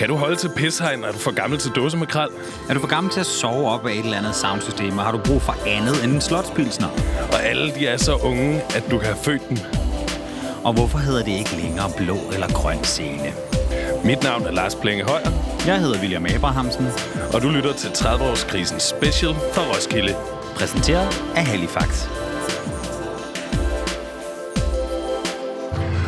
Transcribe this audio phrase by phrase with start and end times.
[0.00, 1.04] Kan du holde til pishegn?
[1.04, 2.28] Er du for gammel til dåsemakrel?
[2.68, 5.12] Er du for gammel til at sove op af et eller andet soundsystem, og har
[5.12, 6.88] du brug for andet end en slotspilsner?
[7.32, 9.56] Og alle de er så unge, at du kan have født dem.
[10.64, 13.32] Og hvorfor hedder det ikke længere blå eller grøn scene?
[14.04, 15.30] Mit navn er Lars Plenge Højer,
[15.66, 16.86] Jeg hedder William Abrahamsen,
[17.34, 20.14] og du lytter til 30-årskrisen special fra Roskilde.
[20.56, 22.08] præsenteret af Halifax.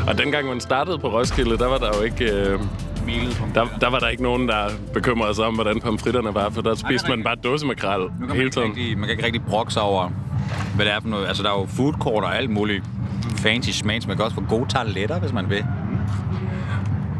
[0.09, 2.25] Og dengang man startede på Roskilde, der var der jo ikke...
[2.25, 2.61] Øh,
[3.55, 6.75] der, der var der ikke nogen, der bekymrede sig om, hvordan pomfritterne var, for der
[6.75, 8.69] spiste man bare dåsemakrel man, hele tiden.
[8.69, 10.09] rigtig, man kan ikke rigtig brokke sig over,
[10.75, 11.27] hvad det er for noget.
[11.27, 12.85] Altså, der er jo food court og alt muligt
[13.37, 14.07] fancy smags.
[14.07, 15.65] Man kan også få gode tarletter, hvis man vil.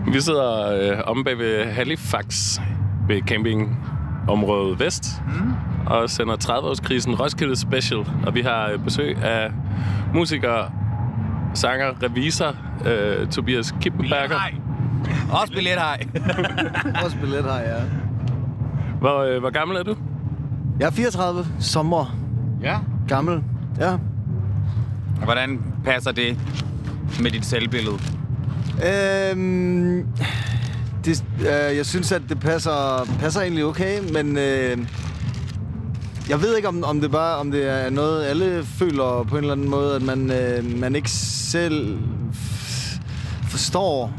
[0.09, 2.59] Vi sidder øh, om bag ved Halifax
[3.09, 5.53] ved campingområdet Vest mm.
[5.87, 8.07] og sender 30-årskrisen Roskilde Special.
[8.27, 9.53] Og vi har øh, besøg af
[10.15, 10.73] musiker,
[11.55, 12.57] sanger, revisor
[12.87, 14.62] øh, Tobias Kippenberger.
[15.33, 16.07] Også billethej.
[17.05, 17.83] Også billet her, ja.
[19.01, 19.97] Hvor, øh, hvor gammel er du?
[20.81, 22.17] Jeg er 34, sommer,
[22.63, 22.79] ja.
[23.09, 23.43] gammel.
[23.81, 23.97] Ja.
[25.25, 26.39] Hvordan passer det
[27.23, 27.99] med dit selvbillede?
[28.87, 30.07] Øhm,
[31.05, 34.79] det, øh, jeg synes, at det passer, passer egentlig okay, men øh,
[36.29, 39.43] jeg ved ikke, om, om det bare om det er noget, alle føler på en
[39.43, 41.99] eller anden måde, at man, øh, man ikke selv
[43.49, 44.13] forstår,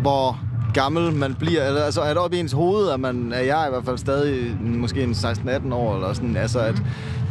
[0.00, 0.38] hvor
[0.74, 1.66] gammel man bliver.
[1.66, 3.98] Eller, altså, er det op i ens hoved, at man er jeg i hvert fald
[3.98, 6.82] stadig måske en 16-18 år, eller sådan, altså at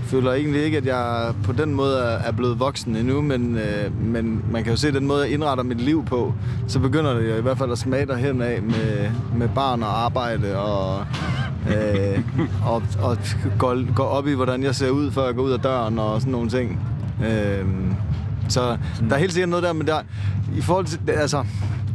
[0.10, 4.44] føler egentlig ikke, at jeg på den måde er, blevet voksen endnu, men, øh, men
[4.52, 6.34] man kan jo se den måde, jeg indretter mit liv på,
[6.68, 10.04] så begynder det jo i hvert fald at smage derhen af med, med barn og
[10.04, 11.06] arbejde og,
[11.70, 12.20] øh,
[12.66, 13.18] og, og
[13.60, 16.22] gå, gå op i, hvordan jeg ser ud, før jeg går ud af døren og
[16.22, 16.80] sådan nogle ting.
[17.26, 17.66] Øh,
[18.48, 18.78] så
[19.10, 20.00] der er helt sikkert noget der, men der,
[20.58, 21.44] i forhold til, altså,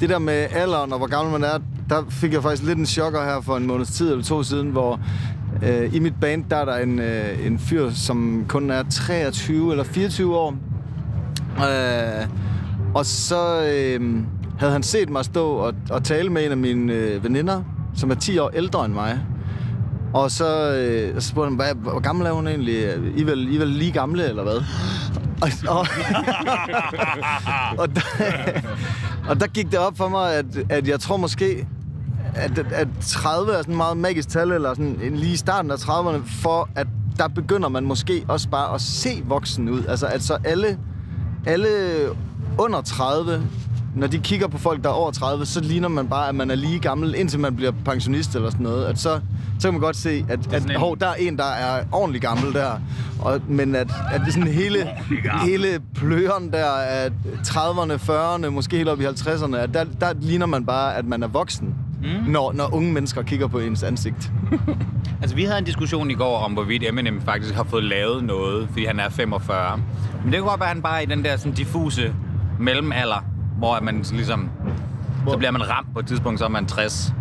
[0.00, 2.86] det der med alderen og hvor gammel man er, der fik jeg faktisk lidt en
[2.86, 5.00] chokker her for en måneds tid eller to siden, hvor
[5.62, 9.70] øh, i mit band, der er der en, øh, en fyr, som kun er 23
[9.70, 10.54] eller 24 år.
[11.58, 12.28] Øh,
[12.94, 14.22] og så øh,
[14.58, 17.62] havde han set mig stå og, og tale med en af mine øh, veninder,
[17.96, 19.20] som er 10 år ældre end mig.
[20.14, 22.74] Og så, øh, så spurgte han, hvad, hvor gammel er hun egentlig?
[23.16, 24.62] I er vel, I er vel lige gamle, eller hvad?
[25.42, 25.78] Og, og,
[27.80, 28.00] og, der,
[29.28, 31.66] og der gik det op for mig, at, at jeg tror måske,
[32.34, 35.76] at, at 30 er sådan et meget magisk tal, eller sådan lige i starten af
[35.76, 36.86] 30'erne, for at
[37.18, 39.84] der begynder man måske også bare at se voksen ud.
[39.84, 40.78] Altså, at så alle,
[41.46, 41.68] alle
[42.58, 43.46] under 30,
[43.96, 46.50] når de kigger på folk, der er over 30, så ligner man bare, at man
[46.50, 48.86] er lige gammel, indtil man bliver pensionist eller sådan noget.
[48.86, 49.20] At så,
[49.58, 52.52] så kan man godt se, at, at hov, der er en, der er ordentlig gammel
[52.52, 52.70] der.
[53.20, 54.88] Og, men at, at det sådan hele,
[55.44, 57.08] hele pløren der af
[57.46, 61.22] 30'erne, 40'erne, måske helt op i 50'erne, at der, der ligner man bare, at man
[61.22, 62.32] er voksen, mm.
[62.32, 64.32] når, når unge mennesker kigger på ens ansigt.
[65.22, 68.68] Altså, vi havde en diskussion i går om, hvorvidt Eminem faktisk har fået lavet noget,
[68.68, 69.80] fordi han er 45.
[70.24, 72.14] Men det kunne godt være, at han bare er i den der sådan diffuse
[72.58, 73.24] mellemalder,
[73.58, 74.48] hvor man ligesom...
[75.28, 77.14] Så bliver man ramt på et tidspunkt, så er man 60.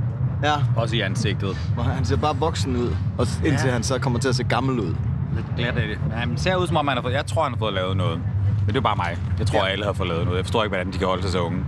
[0.43, 1.57] Ja, Også i ansigtet.
[1.77, 3.73] og han ser bare voksen ud, og indtil Ja.
[3.73, 4.95] han så kommer til at se gammel ud.
[5.35, 5.97] Lidt glat af det.
[6.03, 7.13] Men han ser ud som om, han har fået...
[7.13, 8.17] Jeg tror, han har fået lavet noget.
[8.17, 9.17] Men det er jo bare mig.
[9.39, 9.65] Jeg tror, Ja.
[9.65, 9.71] ja.
[9.71, 10.37] alle har fået lavet noget.
[10.37, 11.59] Jeg forstår ikke, hvordan de kan holde sig så unge.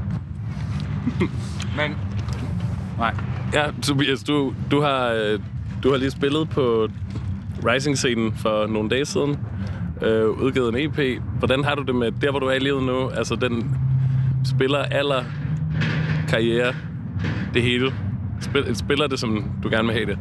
[1.78, 1.96] Men...
[2.98, 3.14] Nej.
[3.54, 5.40] Ja, Tobias, du, du, har, øh,
[5.84, 6.88] du har lige spillet på
[7.68, 9.40] Rising-scenen for nogle dage siden.
[10.02, 11.22] Øh, udgivet en EP.
[11.40, 13.10] Hvordan har du det med der, hvor du er i livet nu?
[13.10, 13.78] Altså den
[14.46, 15.24] spiller alder,
[16.30, 16.74] karriere,
[17.54, 17.94] det hele.
[18.42, 20.18] Spil, spiller det, som du gerne vil have det?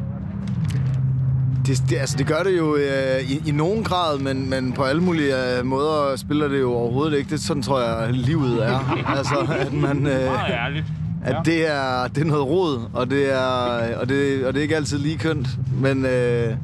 [1.67, 4.83] Det, det, altså, det gør det jo øh, i, i nogen grad, men, men på
[4.83, 7.29] alle mulige øh, måder spiller det jo overhovedet ikke.
[7.29, 8.97] Det sådan tror jeg, livet er.
[9.17, 10.07] altså, at man...
[10.07, 10.85] Øh, ærligt.
[11.23, 14.63] at det er, det er noget rod, og det er, og det, og det er
[14.63, 15.47] ikke altid lige kønt.
[15.81, 16.55] Men, øh,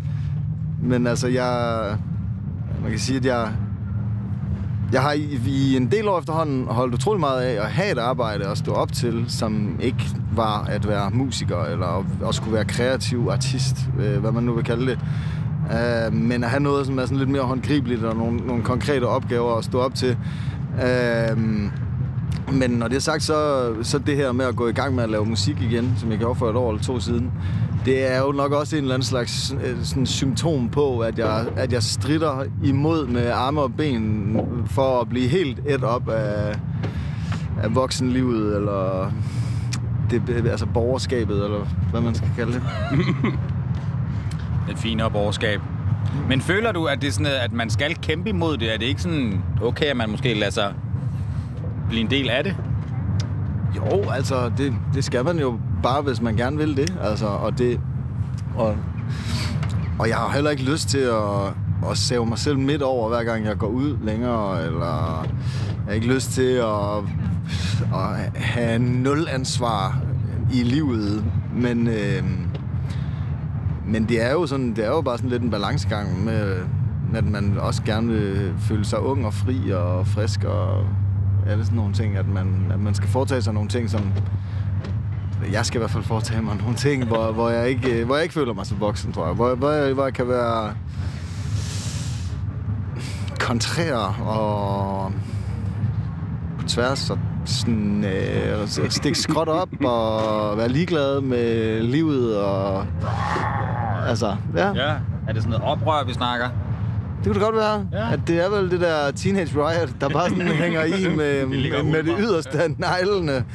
[0.84, 1.98] men altså, jeg...
[2.82, 3.52] Man kan sige, at jeg...
[4.92, 7.98] Jeg har i, i en del år efterhånden holdt utrolig meget af at have et
[7.98, 10.06] arbejde og stå op til, som ikke
[10.36, 14.64] var at være musiker, eller at, skulle være kreativ artist, øh, hvad man nu vil
[14.64, 15.00] kalde det.
[15.72, 19.04] Øh, men at have noget, som er sådan lidt mere håndgribeligt, og nogle, nogle konkrete
[19.04, 20.18] opgaver at stå op til.
[20.84, 21.38] Øh,
[22.54, 25.04] men når det er sagt, så, så det her med at gå i gang med
[25.04, 27.32] at lave musik igen, som jeg gjorde for et år eller to siden,
[27.86, 31.46] det er jo nok også en eller anden slags øh, sådan symptom på, at jeg,
[31.56, 36.56] at jeg stritter imod med arme og ben for at blive helt et op af,
[37.64, 39.12] af voksenlivet, eller
[40.10, 42.62] det, altså borgerskabet, eller hvad man skal kalde det.
[44.72, 45.62] Et finere borgerskab.
[46.28, 48.74] Men føler du, at det er sådan, at man skal kæmpe imod det?
[48.74, 50.74] Er det ikke sådan okay, at man måske lader sig
[51.90, 52.56] blive en del af det?
[53.76, 56.98] Jo, altså, det, det skal man jo bare hvis man gerne vil det.
[57.02, 57.80] Altså, og det...
[58.56, 58.76] Og,
[60.00, 61.54] og jeg har heller ikke lyst til at,
[61.92, 65.26] at save mig selv midt over, hver gang jeg går ud længere, eller
[65.76, 66.98] jeg har ikke lyst til at,
[67.94, 70.02] at have nul ansvar
[70.54, 71.24] i livet,
[71.56, 72.24] men, øh,
[73.86, 76.56] men det er jo sådan, det er jo bare sådan lidt en balancegang med,
[77.14, 80.86] at man også gerne vil føle sig ung og fri og frisk og
[81.48, 84.02] alle sådan nogle ting, at man, at man skal foretage sig nogle ting, som
[85.52, 88.24] jeg skal i hvert fald foretage mig nogle ting, hvor, hvor, jeg ikke, hvor jeg
[88.24, 89.36] ikke føler mig så voksen, tror jeg.
[89.36, 90.74] Hvor, hvor, jeg, hvor jeg kan være
[93.40, 93.96] kontrær
[94.26, 95.12] og
[96.60, 102.86] på tværs og sådan, øh, stikke skråt op og være ligeglad med livet og
[104.08, 104.74] altså, ja.
[104.74, 104.96] Ja.
[105.28, 106.50] Er det sådan noget oprør, vi snakker?
[107.18, 107.88] Det kunne det godt være.
[107.92, 108.14] Ja.
[108.14, 111.84] At det er vel det der Teenage Riot, der bare sådan hænger i med, med,
[111.84, 113.46] med det yderste af neglene.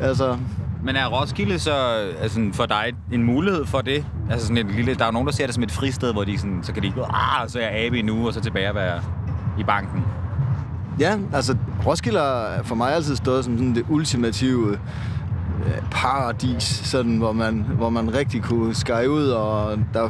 [0.00, 0.36] Altså,
[0.84, 1.74] men er Roskilde så
[2.20, 4.06] altså, for dig en mulighed for det?
[4.30, 6.24] Altså sådan et lille, der er jo nogen, der ser det som et fristed, hvor
[6.24, 8.68] de sådan, så kan de gå, ah, så er jeg abe nu, og så tilbage
[8.68, 9.00] at være
[9.58, 10.04] i banken.
[11.00, 14.72] ja, altså Roskilde har for mig altid stået som sådan det ultimative
[15.66, 20.08] øh, paradis, sådan, hvor, man, hvor man rigtig kunne skære ud, og der er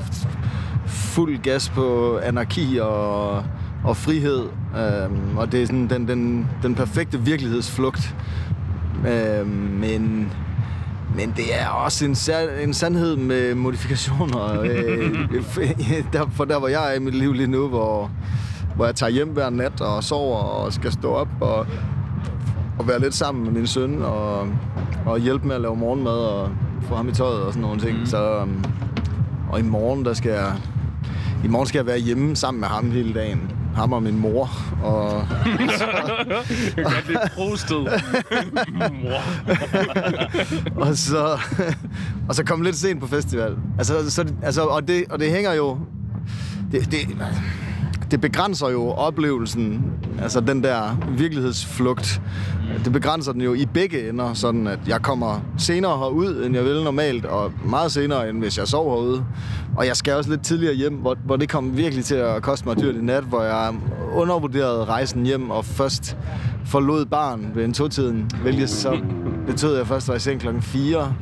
[0.87, 3.44] fuld gas på anarki og,
[3.85, 4.43] og frihed.
[4.76, 8.17] Øhm, og det er sådan den, den, den perfekte virkelighedsflugt.
[9.09, 9.49] Øhm,
[9.81, 10.32] men,
[11.14, 12.16] men det er også en,
[12.69, 14.61] en sandhed med modifikationer.
[14.62, 15.28] øh,
[16.12, 18.11] der, for der, hvor jeg er i mit liv lige nu, hvor,
[18.76, 21.66] hvor jeg tager hjem hver nat og sover og skal stå op og,
[22.78, 24.49] og være lidt sammen med min søn og,
[25.06, 26.50] og hjælpe med at lave morgenmad og
[26.82, 27.99] få ham i tøjet og sådan nogle ting.
[27.99, 28.06] Mm.
[28.06, 28.64] Så, øhm,
[29.50, 30.52] og i morgen, der skal jeg,
[31.44, 33.50] i morgen skal jeg være hjemme sammen med ham hele dagen.
[33.75, 34.50] Ham og min mor.
[34.82, 35.26] Og,
[36.76, 37.88] Jeg kan det prostet.
[40.76, 41.38] og så,
[42.29, 43.56] og så komme lidt sent på festival.
[43.79, 45.79] Altså, så, altså, og, det, og det hænger jo...
[46.73, 47.09] Det, det,
[48.14, 49.84] det begrænser jo oplevelsen,
[50.22, 52.20] altså den der virkelighedsflugt.
[52.84, 56.64] Det begrænser den jo i begge ender, sådan at jeg kommer senere herud, end jeg
[56.64, 59.25] vil normalt, og meget senere, end hvis jeg sover herude.
[59.76, 62.69] Og jeg skal også lidt tidligere hjem, hvor, hvor det kom virkelig til at koste
[62.69, 63.75] mig dyrt i nat, hvor jeg
[64.12, 66.16] undervurderede rejsen hjem, og først
[66.66, 68.99] forlod barn ved en tog-tiden, hvilket så
[69.46, 71.14] betød, at jeg først var i seng klokken 4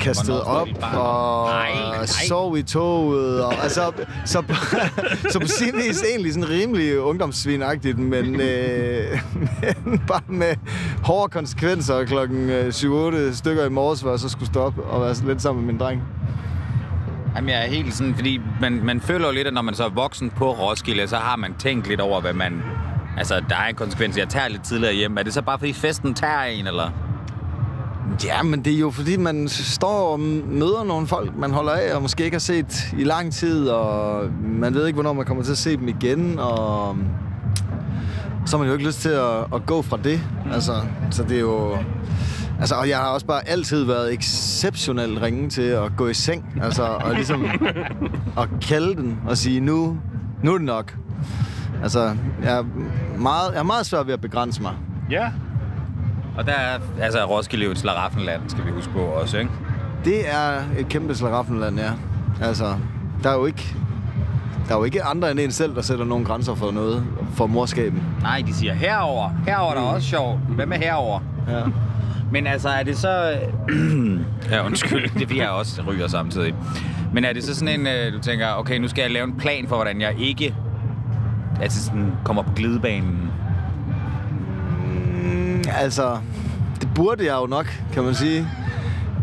[0.00, 2.06] kastet op og Nej, nej.
[2.06, 3.44] sov i toget.
[3.44, 3.92] Og, altså,
[4.24, 4.42] så,
[5.32, 9.20] så på sin vis egentlig sådan rimelig ungdomssvinagtigt, men, øh,
[9.84, 10.54] men bare med
[11.04, 15.14] hårde konsekvenser klokken øh, 7-8 stykker i morges, hvor jeg så skulle stoppe og være
[15.26, 16.02] lidt sammen med min dreng.
[17.36, 19.84] Jamen, jeg er helt sådan, fordi man, man føler jo lidt, at når man så
[19.84, 22.62] er voksen på Roskilde, så har man tænkt lidt over, hvad man...
[23.18, 25.18] Altså, der er en konsekvens, jeg tager lidt tidligere hjem.
[25.18, 26.90] Er det så bare, fordi festen tager en, eller?
[28.24, 31.94] Ja, men det er jo fordi, man står og møder nogle folk, man holder af,
[31.94, 35.44] og måske ikke har set i lang tid, og man ved ikke, hvornår man kommer
[35.44, 36.96] til at se dem igen, og
[38.46, 40.20] så har man jo ikke lyst til at, at gå fra det.
[40.52, 40.72] Altså,
[41.10, 41.76] så det er jo...
[42.60, 46.60] Altså, og jeg har også bare altid været exceptionelt ringe til at gå i seng.
[46.62, 47.44] Altså, og ligesom
[48.42, 49.98] at kalde den og sige, nu,
[50.42, 50.96] nu er det nok.
[51.82, 52.64] Altså, jeg er
[53.18, 54.74] meget, jeg er meget svært ved at begrænse mig.
[55.10, 55.30] Ja.
[56.38, 59.50] Og der er, altså Roskilde er jo et slaraffenland, skal vi huske på også, ikke?
[60.04, 61.90] Det er et kæmpe slaraffenland, ja.
[62.42, 62.74] Altså,
[63.22, 63.74] der er jo ikke...
[64.68, 67.46] Der er jo ikke andre end en selv, der sætter nogle grænser for noget, for
[67.46, 68.02] morskaben.
[68.22, 69.30] Nej, de siger herover.
[69.46, 70.38] Herover er der også sjovt.
[70.48, 71.20] Hvem er herover?
[71.48, 71.62] Ja.
[72.32, 73.38] Men altså, er det så...
[74.50, 76.54] ja, undskyld, det er fordi, jeg også ryger samtidig.
[77.12, 79.36] Men er det så sådan en, øh, du tænker, okay, nu skal jeg lave en
[79.38, 80.54] plan for, hvordan jeg ikke
[81.62, 83.30] altså sådan, kommer på glidebanen?
[85.76, 86.18] Altså,
[86.80, 88.48] det burde jeg jo nok, kan man sige.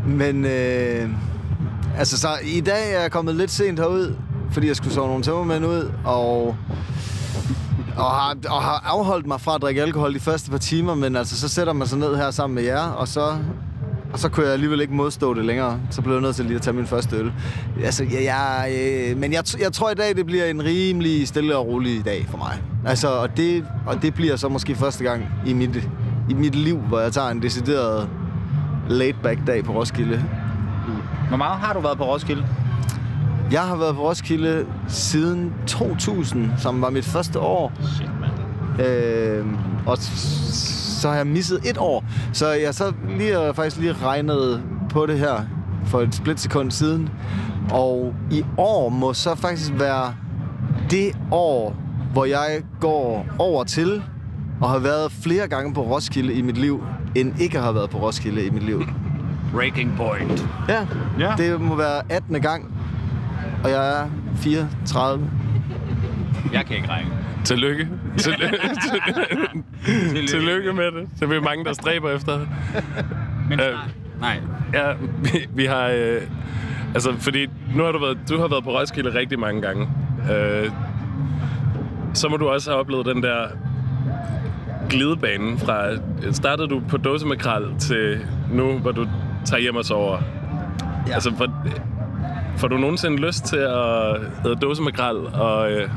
[0.07, 1.09] Men, øh,
[1.97, 4.15] altså, så i dag er jeg kommet lidt sent herud,
[4.51, 6.55] fordi jeg skulle sove nogle tømmermænd ud, og,
[7.97, 11.15] og, har, og har afholdt mig fra at drikke alkohol de første par timer, men
[11.15, 13.37] altså, så sætter man sig ned her sammen med jer, og så,
[14.13, 15.79] og så kunne jeg alligevel ikke modstå det længere.
[15.89, 17.31] Så blev jeg nødt til lige at tage min første øl.
[17.83, 21.57] Altså, jeg, jeg, øh, men jeg, jeg tror i dag, det bliver en rimelig stille
[21.57, 22.61] og rolig dag for mig.
[22.85, 25.89] Altså, og det, og det bliver så måske første gang i mit,
[26.29, 28.09] i mit liv, hvor jeg tager en decideret
[28.89, 30.23] laid-back dag på Roskilde.
[31.27, 32.45] Hvor meget har du været på Roskilde?
[33.51, 37.71] Jeg har været på Roskilde siden 2000, som var mit første år.
[37.95, 38.87] Shit, mand.
[38.87, 39.45] Øh,
[39.85, 42.03] og så har jeg misset et år.
[42.33, 45.41] Så jeg så lige har faktisk lige regnet på det her
[45.85, 47.09] for et splitsekund siden.
[47.71, 50.13] Og i år må så faktisk være
[50.89, 51.75] det år,
[52.13, 54.03] hvor jeg går over til
[54.65, 56.83] og har været flere gange på Roskilde i mit liv,
[57.15, 58.83] end ikke har været på Roskilde i mit liv.
[59.53, 60.47] Breaking point.
[60.69, 60.87] Ja.
[61.19, 61.33] Ja.
[61.37, 62.41] Det må være 18.
[62.41, 62.73] gang,
[63.63, 65.29] og jeg er 34.
[66.53, 67.09] Jeg kan ikke regne.
[67.43, 67.87] Tillykke.
[68.17, 68.57] Tillykke.
[70.27, 71.07] Tillykke med det.
[71.19, 72.39] Det er mange, der stræber efter.
[73.49, 73.65] Men Øh.
[73.69, 73.89] snart.
[74.19, 74.39] Nej.
[74.73, 74.93] Ja,
[75.23, 75.87] vi, vi har...
[75.87, 76.21] Øh,
[76.93, 78.17] altså, fordi nu har du været...
[78.29, 79.89] Du har været på Roskilde rigtig mange gange.
[80.33, 80.69] Øh,
[82.13, 83.47] så må du også have oplevet den der
[84.95, 85.89] glidebane fra...
[86.31, 89.07] Startede du på dåsemakrel til nu, hvor du
[89.45, 90.17] tager hjem og sover?
[91.07, 91.13] Ja.
[91.13, 91.47] Altså, for,
[92.57, 95.89] får du nogensinde lyst til at æde dåsemakrel og, øh,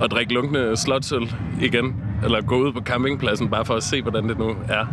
[0.00, 1.96] og drikke lunkende slotsøl igen?
[2.24, 4.86] Eller gå ud på campingpladsen bare for at se, hvordan det nu er?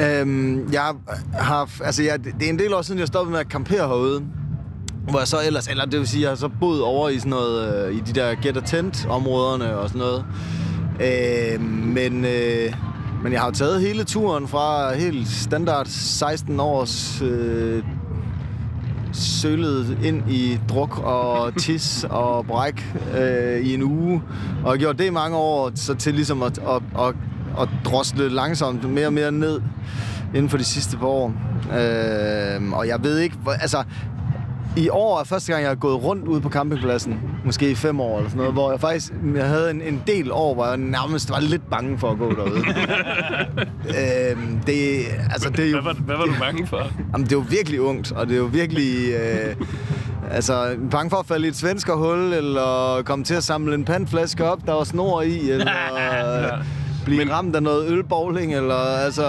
[0.00, 0.94] Øhm, jeg
[1.32, 4.24] har, altså jeg, det er en del år siden, jeg stoppede med at campere herude.
[5.10, 7.30] Hvor jeg så ellers, eller det vil sige, jeg har så boet over i sådan
[7.30, 10.24] noget, øh, i de der get tent områderne og sådan noget.
[11.00, 12.74] Øh, men, øh,
[13.22, 17.82] men jeg har jo taget hele turen fra helt standard 16 års øh,
[19.12, 24.22] sølet ind i druk og tis og bræk øh, i en uge.
[24.64, 27.14] Og gjort det i mange år, så til ligesom at, at, at,
[27.60, 29.60] at drosle langsomt mere og mere ned
[30.34, 31.32] inden for de sidste par år.
[31.78, 33.84] Øh, og jeg ved ikke, altså
[34.76, 37.20] i år er første gang, jeg har gået rundt ude på campingpladsen.
[37.44, 40.32] Måske i fem år eller sådan noget, hvor jeg faktisk jeg havde en, en del
[40.32, 42.58] år, hvor jeg nærmest var lidt bange for at gå derude.
[44.30, 46.82] øhm, det, altså, det er jo, Hvad var, hvad var du bange for?
[47.12, 49.14] Jamen, det er jo virkelig ungt, og det er jo virkelig...
[49.14, 49.56] Øh,
[50.30, 54.44] altså, bange for at falde i et svenskerhul, eller komme til at samle en pandflaske
[54.44, 56.48] op, der var snor i, eller ja.
[57.04, 57.32] blive Men...
[57.32, 59.24] ramt af noget ølbowling, eller altså...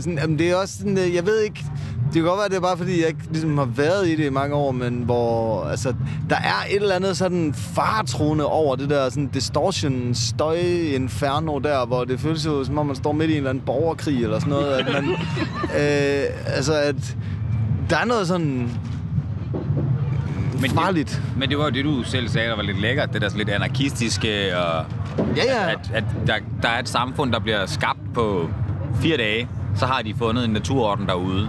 [0.00, 1.64] Sådan, jamen, det er også sådan, øh, jeg ved ikke...
[2.14, 4.26] Det kan godt være, det er bare fordi, jeg ikke ligesom har været i det
[4.26, 5.94] i mange år, men hvor altså,
[6.30, 10.56] der er et eller andet sådan faretroende over det der sådan distortion, støj,
[10.94, 13.64] inferno der, hvor det føles jo, som om man står midt i en eller anden
[13.66, 14.72] borgerkrig eller sådan noget.
[14.72, 15.10] At man,
[15.80, 17.16] øh, altså, at
[17.90, 18.70] der er noget sådan
[20.60, 21.08] Men farligt.
[21.08, 23.12] Det, men det var jo det, du selv sagde, der var lidt lækkert.
[23.12, 24.84] Det der lidt anarkistiske, og
[25.18, 25.70] Ja, ja.
[25.70, 28.50] at, at der, der er et samfund, der bliver skabt på
[29.00, 29.48] fire dage.
[29.76, 31.48] Så har de fundet en naturorden derude,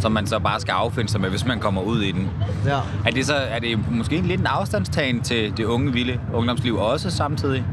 [0.00, 2.30] som man så bare skal affinde sig med, hvis man kommer ud i den.
[2.66, 2.78] ja.
[3.06, 7.10] Er det så er det måske lidt en afstandstagen til det unge, vilde ungdomsliv også
[7.10, 7.64] samtidig?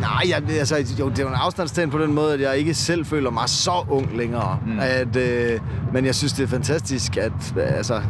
[0.00, 2.74] Nej, jeg, altså, jo, det er jo en afstandstegn på den måde, at jeg ikke
[2.74, 4.58] selv føler mig så ung længere.
[4.66, 4.78] Mm.
[4.80, 5.60] At, øh,
[5.92, 8.02] men jeg synes, det er fantastisk, at altså,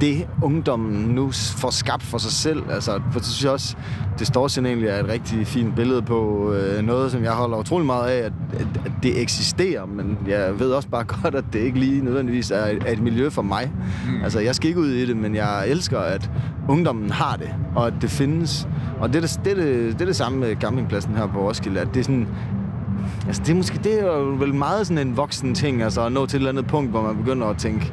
[0.00, 2.62] det ungdommen nu får skabt for sig selv.
[2.70, 3.76] Altså, for det synes jeg også,
[4.18, 7.58] det står sådan egentlig er et rigtig fint billede på øh, noget, som jeg holder
[7.58, 9.86] utrolig meget af, at, at, at det eksisterer.
[9.86, 13.02] Men jeg ved også bare godt, at det ikke lige nødvendigvis er et, er et
[13.02, 13.72] miljø for mig.
[14.06, 14.24] Mm.
[14.24, 16.30] Altså, jeg skal ikke ud i det, men jeg elsker, at
[16.68, 18.68] ungdommen har det, og at det findes.
[19.00, 21.48] Og det er det, det, er det, det, er det samme med campingpladsen her på
[21.48, 22.28] Roskilde, at det er sådan...
[23.26, 26.12] Altså, det er måske det er jo vel meget sådan en voksen ting, altså at
[26.12, 27.92] nå til et eller andet punkt, hvor man begynder at tænke,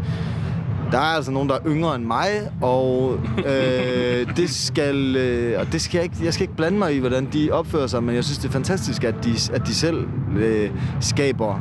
[0.92, 2.28] der er altså nogen, der er yngre end mig,
[2.62, 6.96] og øh, det skal, øh, og det skal jeg, ikke, jeg skal ikke blande mig
[6.96, 9.74] i, hvordan de opfører sig, men jeg synes, det er fantastisk, at de, at de
[9.74, 10.70] selv øh,
[11.00, 11.60] skaber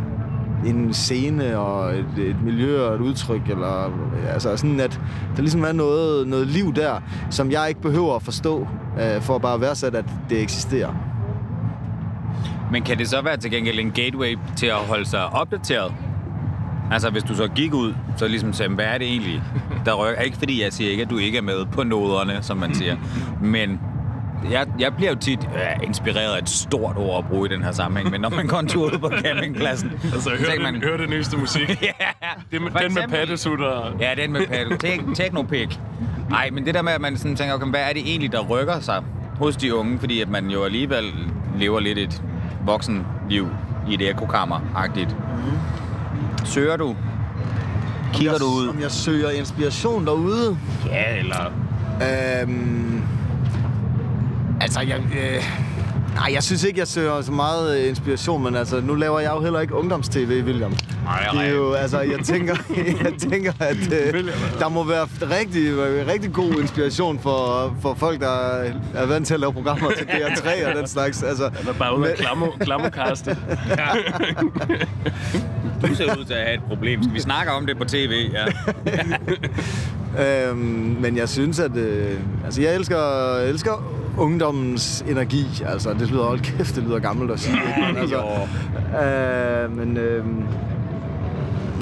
[0.66, 3.92] en scene og et, et miljø og et udtryk, eller
[4.32, 5.00] altså sådan, at
[5.36, 7.00] der ligesom er noget, noget liv der,
[7.30, 8.66] som jeg ikke behøver at forstå,
[9.00, 10.94] øh, for at bare værdsætte, at det eksisterer.
[12.72, 15.92] Men kan det så være til gengæld en gateway til at holde sig opdateret?
[16.90, 19.42] Altså, hvis du så gik ud, så ligesom sagde, hvad er det egentlig,
[19.84, 20.22] der rykker?
[20.22, 22.96] Ikke fordi jeg siger ikke, at du ikke er med på noderne, som man siger.
[23.40, 23.80] Men
[24.50, 27.62] jeg, jeg bliver jo tit øh, inspireret af et stort ord at bruge i den
[27.64, 30.62] her sammenhæng, men når man går en tur ud på campingpladsen, Altså, så hør, tænker
[30.62, 30.72] man...
[30.74, 31.68] man, hør det nyeste musik.
[31.82, 31.92] ja,
[32.52, 33.96] Det med, den med eksempel- pattesutter.
[34.00, 34.76] Ja, den med paddle.
[34.84, 35.80] Tek- Teknopik.
[36.30, 38.40] Nej, men det der med, at man sådan tænker, okay, hvad er det egentlig, der
[38.40, 39.02] rykker sig
[39.38, 39.98] hos de unge?
[39.98, 41.04] Fordi at man jo alligevel
[41.58, 42.22] lever lidt et
[42.64, 43.48] voksenliv
[43.90, 45.16] i et ekokammer-agtigt.
[46.44, 46.96] Søger du?
[48.12, 48.68] Kigger jeg, du ud?
[48.68, 50.58] Om jeg søger inspiration derude?
[50.86, 51.52] Ja, eller...
[52.42, 52.97] Øhm,
[54.60, 54.96] altså, jeg...
[54.96, 55.42] Øh,
[56.14, 59.30] nej, jeg synes ikke, jeg søger så meget øh, inspiration, men altså, nu laver jeg
[59.36, 60.76] jo heller ikke ungdomstv, William.
[61.04, 62.56] Nej, Det er jo, altså, jeg tænker,
[63.04, 65.72] jeg tænker at øh, William, der må være rigtig,
[66.08, 68.58] rigtig god inspiration for, for folk, der
[68.94, 71.22] er vant til at lave programmer til DR3 og den slags.
[71.22, 73.36] Altså, Eller bare ud af klammo, klammokaste.
[75.82, 77.02] Du ser ud til at have et problem.
[77.02, 78.30] Skal vi snakke om det på tv?
[78.32, 78.44] Ja.
[80.18, 80.58] Øhm,
[81.00, 81.76] men jeg synes, at...
[81.76, 83.82] Øh, altså, jeg elsker, elsker
[84.18, 85.46] ungdommens energi.
[85.66, 86.24] Altså, det lyder...
[86.24, 87.56] Hold kæft, det lyder gammelt at sige.
[87.56, 87.92] ikke?
[87.92, 88.22] Men, altså,
[89.04, 90.24] øh, men øh,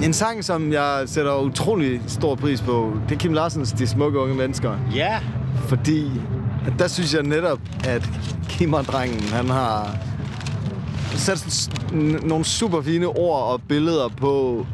[0.04, 4.18] en sang, som jeg sætter utrolig stor pris på, det er Kim Larsens De Smukke
[4.18, 4.73] Unge Mennesker.
[4.95, 5.18] ja.
[5.68, 6.11] Fordi
[6.66, 8.09] at der synes jeg netop, at
[8.49, 9.97] Kimmerdrengen, han har
[11.14, 11.71] sat
[12.23, 14.66] nogle super fine ord og billeder på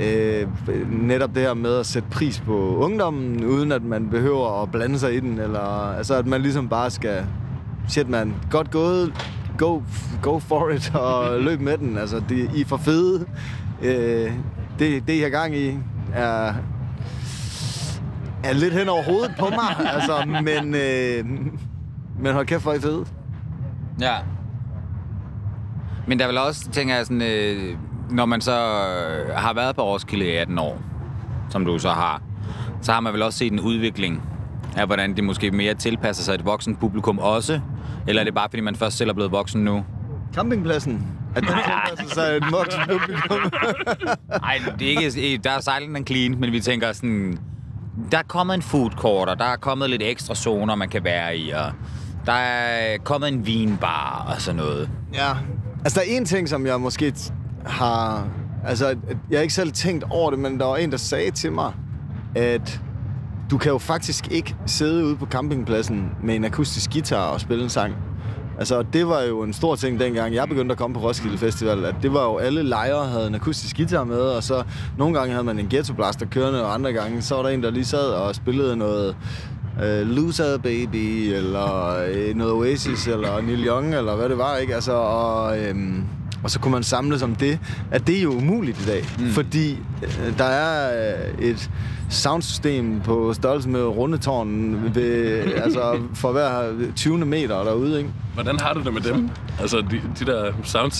[0.00, 0.48] øh,
[0.90, 4.98] netop det her med at sætte pris på ungdommen, uden at man behøver at blande
[4.98, 7.26] sig i den, eller altså at man ligesom bare skal,
[7.88, 9.12] shit man, godt gået,
[9.58, 9.80] go,
[10.22, 11.98] go for it, og løb med den.
[11.98, 13.26] Altså, det, I er for fede.
[13.82, 14.32] Øh,
[14.78, 15.78] det, det, I har gang i,
[16.14, 16.54] er,
[18.44, 21.24] er lidt hen over hovedet på mig, altså, men, øh,
[22.18, 23.04] men hold kæft, hvor er I fede.
[24.00, 24.16] Ja.
[26.06, 27.76] Men der er vel også, tænker jeg sådan, øh,
[28.10, 30.78] når man så øh, har været på Roskilde i 18 år,
[31.50, 32.22] som du så har,
[32.82, 34.22] så har man vel også set en udvikling
[34.76, 37.60] af, hvordan det måske mere tilpasser sig et voksen publikum også?
[38.06, 39.84] Eller er det bare, fordi man først selv er blevet voksen nu?
[40.34, 41.06] Campingpladsen.
[41.34, 43.38] At den tilpasser sig et voksen publikum.
[44.42, 47.38] Nej, det er ikke, der er silent and clean, men vi tænker sådan,
[48.10, 51.04] der er kommet en food court, og der er kommet lidt ekstra zoner, man kan
[51.04, 51.72] være i, og
[52.26, 54.90] der er kommet en vinbar og sådan noget.
[55.14, 55.30] Ja.
[55.84, 57.14] Altså, der er en ting, som jeg måske
[57.66, 58.28] har...
[58.66, 58.96] Altså,
[59.30, 61.72] jeg har ikke selv tænkt over det, men der var en, der sagde til mig,
[62.34, 62.80] at
[63.50, 67.64] du kan jo faktisk ikke sidde ude på campingpladsen med en akustisk guitar og spille
[67.64, 67.94] en sang.
[68.58, 71.84] Altså, det var jo en stor ting dengang, jeg begyndte at komme på Roskilde Festival,
[71.84, 74.62] at det var jo, alle lejre havde en akustisk guitar med, og så
[74.98, 77.62] nogle gange havde man en ghetto blaster kørende, og andre gange, så var der en,
[77.62, 79.16] der lige sad og spillede noget
[79.82, 84.74] øh, Loser Baby, eller øh, noget Oasis, eller Neil Young, eller hvad det var, ikke?
[84.74, 85.76] Altså, og, Øh,
[86.42, 87.58] og så kunne man samles om det.
[87.90, 89.30] At det er jo umuligt i dag, mm.
[89.30, 90.92] fordi øh, der er
[91.38, 91.70] øh, et
[92.10, 97.18] soundsystem på størrelse med rundetårnen ved, altså for hver 20.
[97.18, 98.10] meter derude, ikke?
[98.34, 99.28] Hvordan har du det med dem?
[99.60, 100.92] Altså, de, de der sound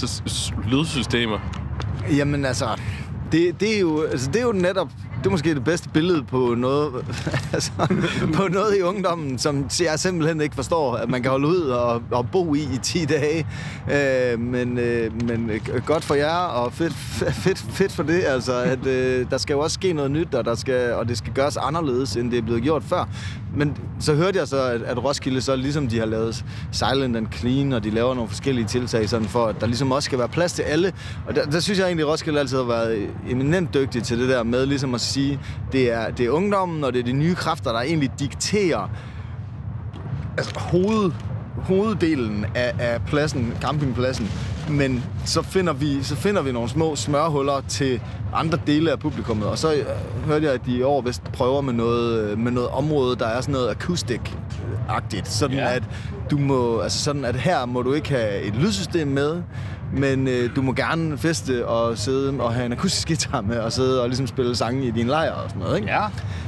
[0.69, 1.39] lydsystemer.
[2.17, 2.67] Jamen altså,
[3.33, 4.89] det, det, er jo, altså, det er jo netop,
[5.23, 6.93] det er måske det bedste billede på noget,
[7.53, 7.73] altså,
[8.35, 12.03] på noget i ungdommen, som jeg simpelthen ikke forstår, at man kan holde ud og,
[12.11, 13.47] og bo i i 10 dage.
[13.93, 16.93] Øh, men, øh, men øh, godt for jer, og fedt,
[17.45, 20.45] fedt, fedt for det, altså, at øh, der skal jo også ske noget nyt, og,
[20.45, 23.09] der skal, og det skal gøres anderledes, end det er blevet gjort før.
[23.57, 27.27] Men så hørte jeg så, at, at Roskilde så ligesom de har lavet Silent and
[27.33, 30.29] Clean, og de laver nogle forskellige tiltag, sådan for at der ligesom også skal være
[30.29, 30.93] plads til alle.
[31.27, 34.29] Og der, der synes jeg egentlig, at Roskilde altid har været eminent dygtig til det
[34.29, 35.41] der med ligesom at sige,
[35.73, 38.91] det er, det er ungdommen, og det er de nye kræfter, der egentlig dikterer
[40.37, 41.13] altså, hoved,
[41.57, 44.31] hoveddelen af, af pladsen, campingpladsen.
[44.71, 48.01] Men så finder, vi, så finder vi nogle små smørhuller til
[48.35, 49.47] andre dele af publikummet.
[49.49, 49.85] Og så øh,
[50.27, 53.27] hørte jeg, at de i år vist prøver med noget, øh, med noget område, der
[53.27, 55.29] er sådan noget acoustic-agtigt.
[55.29, 55.75] Sådan Ja.
[55.75, 55.83] at
[56.31, 59.43] du må, altså sådan at her må du ikke have et lydsystem med,
[59.97, 63.73] men øh, du må gerne feste og sidde og have en akustisk guitar med og
[63.73, 65.91] sidde og ligesom spille sange i din lejr og sådan noget, ikke?
[65.91, 66.07] Ja.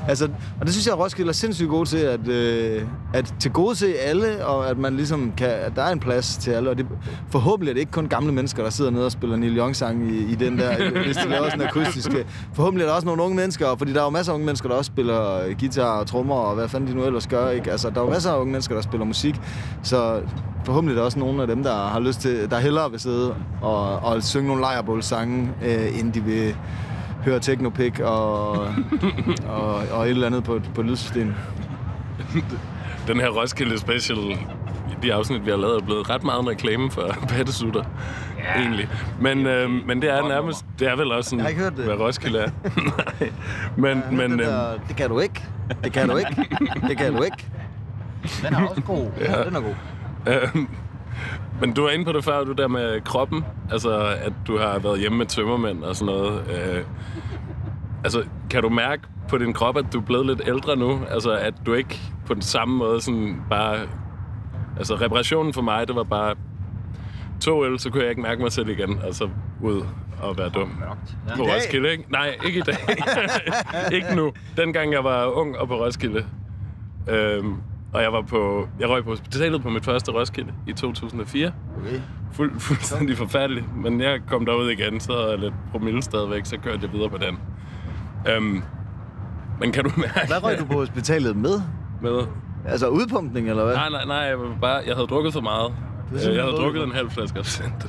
[0.09, 0.25] Altså,
[0.61, 2.83] og det synes jeg, at Roskilde er sindssygt god til, at, øh,
[3.15, 6.37] at til gode se alle, og at man ligesom kan, at der er en plads
[6.37, 6.71] til alle.
[6.71, 6.87] Og det,
[7.31, 10.33] forhåbentlig er det ikke kun gamle mennesker, der sidder nede og spiller Neil Young-sang i,
[10.33, 12.11] i den der, hvis de laver sådan en akustisk.
[12.15, 14.47] øh, Forhåbentlig er der også nogle unge mennesker, fordi der er jo masser af unge
[14.47, 17.51] mennesker, der også spiller øh, guitar og trommer, og hvad fanden de nu ellers gør,
[17.51, 17.71] ikke?
[17.71, 19.35] Altså, der er jo masser af unge mennesker, der spiller musik,
[19.83, 20.21] så
[20.65, 23.35] forhåbentlig er der også nogle af dem, der har lyst til, der hellere vil sidde
[23.63, 26.57] og, og synge nogle lejrebålsange, øh, end de vil
[27.25, 28.51] høre Technopic og,
[29.57, 31.35] og, og et eller andet på, på lydsystem.
[33.09, 34.19] Den her Roskilde Special,
[35.03, 37.85] de afsnit, vi har lavet, er blevet ret meget en reklame for pattesutter.
[38.39, 38.61] Ja.
[38.61, 38.89] Egentlig.
[39.21, 41.77] Men, øh, men det er nærmest, det er vel også sådan, Jeg har ikke hørt
[41.77, 41.85] det.
[41.85, 42.49] hvad Roskilde er.
[42.77, 43.31] Nej.
[43.77, 45.45] Men, men det, øh, der, det kan du ikke.
[45.85, 46.45] Det kan du ikke.
[46.89, 47.47] Det kan du ikke.
[48.43, 49.07] Den er også god.
[49.21, 49.45] Ja.
[49.45, 49.75] Den er god.
[50.29, 50.57] Øh,
[51.61, 53.45] men du var inde på det før, du der med kroppen.
[53.73, 56.41] Altså, at du har været hjemme med tømmermænd og sådan noget.
[56.51, 56.85] Øh,
[58.05, 61.01] altså, kan du mærke på din krop, at du er blevet lidt ældre nu?
[61.11, 63.79] Altså, at du ikke på den samme måde sådan bare...
[64.77, 66.35] Altså, reparationen for mig, det var bare
[67.41, 68.99] to øl, så kunne jeg ikke mærke mig selv igen.
[69.05, 69.29] Altså,
[69.63, 69.83] ud
[70.23, 70.71] og være dum.
[71.37, 71.57] På I dag?
[71.57, 72.05] Roskilde, ikke?
[72.13, 72.77] Nej, ikke i dag.
[73.97, 74.33] ikke nu.
[74.57, 76.27] Dengang jeg var ung og på Roskilde.
[77.09, 77.57] Øhm,
[77.95, 78.69] og jeg var på...
[78.81, 81.53] Jeg røg på hospitalet på mit første Roskilde i 2004.
[81.79, 82.01] Okay.
[82.33, 83.77] Fuld, fuldstændig forfærdeligt.
[83.77, 87.11] Men jeg kom derud igen, så havde jeg lidt promille stadigvæk, så kørte jeg videre
[87.11, 87.39] på den.
[88.29, 88.63] Øhm,
[89.61, 90.27] men kan du mærke...
[90.27, 91.61] Hvad røg du på hospitalet med?
[92.03, 92.27] Med?
[92.65, 93.75] Altså udpumpning, eller hvad?
[93.75, 95.73] Nej, nej, nej, jeg, var bare, jeg havde drukket for meget.
[96.13, 97.87] Jeg havde drukket en halv flaske absint.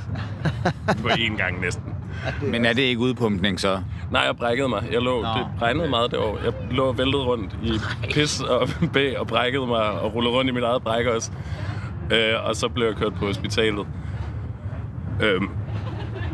[1.01, 1.94] på én gang næsten.
[2.51, 3.81] Men er det ikke udpumpning så?
[4.11, 4.87] Nej, jeg brækkede mig.
[4.91, 6.39] Jeg lå, Nå, det regnede meget det år.
[6.43, 7.71] Jeg lå og væltede rundt i
[8.13, 11.31] pis og bæ og brækkede mig og rullede rundt i mit eget bræk også.
[12.11, 13.87] Øh, og så blev jeg kørt på hospitalet.
[15.21, 15.49] Øhm,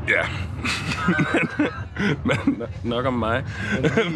[0.09, 0.21] ja.
[2.23, 3.43] Men nok om mig.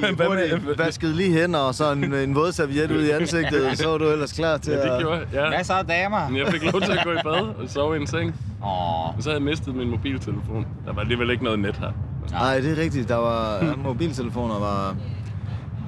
[0.02, 3.70] Men hvad med, vaskede lige hænder og så en, en våd serviet ud i ansigtet,
[3.78, 5.00] så var du ellers klar til ja, det at...
[5.02, 5.28] gjorde jeg.
[5.34, 5.48] Ja.
[5.50, 6.38] Hvad så, damer?
[6.38, 8.36] Jeg fik lov til at gå i bad og sove i en seng.
[8.64, 10.66] Åh, Og så havde jeg mistet min mobiltelefon.
[10.86, 11.92] Der var alligevel ikke noget net her.
[12.32, 13.10] Nej, det er rigtigt.
[13.10, 14.96] Der var ja, mobiltelefoner var...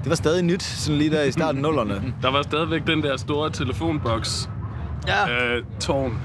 [0.04, 2.14] Det var stadig nyt, sådan lige der i starten af nullerne.
[2.22, 4.50] Der var stadigvæk den der store telefonboks
[5.08, 5.56] Ja.
[5.56, 6.20] øh, tårn,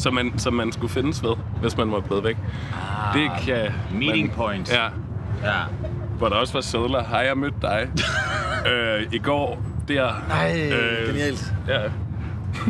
[0.00, 2.36] som man, som man skulle findes ved, hvis man var blevet væk.
[2.72, 4.72] Ah, det kan meeting man, point.
[4.72, 4.84] Ja,
[5.44, 5.58] Ja.
[6.18, 7.04] hvor der også var sædler.
[7.04, 7.88] Hej, jeg mødte dig
[8.72, 9.58] øh, i går
[9.88, 10.24] der.
[10.28, 10.52] Nej,
[11.06, 11.52] genialt.
[11.68, 11.80] Ja,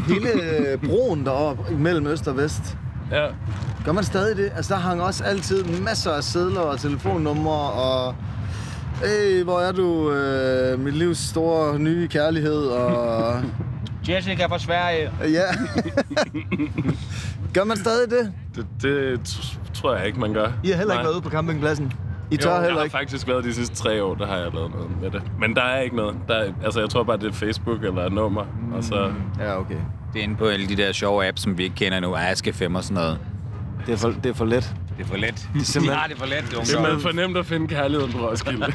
[0.07, 2.77] Hele øh, broen deroppe mellem øst og vest.
[3.11, 3.27] ja.
[3.85, 4.53] Gør man stadig det?
[4.57, 8.15] Altså, der hang også altid masser af sædler og telefonnumre og...
[9.05, 10.13] Hey, hvor er du?
[10.13, 13.35] Øh, mit livs store nye kærlighed og...
[14.09, 15.11] Jessica fra Sverige.
[15.23, 15.43] ja.
[17.55, 18.33] Gør man stadig det?
[18.55, 20.47] Det, det t- tror jeg ikke, man gør.
[20.65, 21.03] I har heller ikke Nej.
[21.03, 21.93] været ude på campingpladsen.
[22.31, 22.97] I tør jo, jeg heller har ikke.
[22.97, 25.23] faktisk været de sidste tre år, der har jeg lavet noget med det.
[25.41, 26.17] Men der er ikke noget.
[26.29, 28.45] Der er, altså, jeg tror bare, det er Facebook eller et nummer.
[28.75, 29.77] Og så, Ja, okay.
[30.13, 32.17] Det er inde på alle de der sjove apps, som vi ikke kender nu.
[32.17, 33.19] Aske 5 og sådan noget.
[33.87, 34.75] Det er for, det er for let.
[34.99, 35.49] Det er for let.
[35.55, 38.13] er simpelthen- Ja, det er for let, det er meget for nemt at finde kærligheden
[38.13, 38.67] på Roskilde.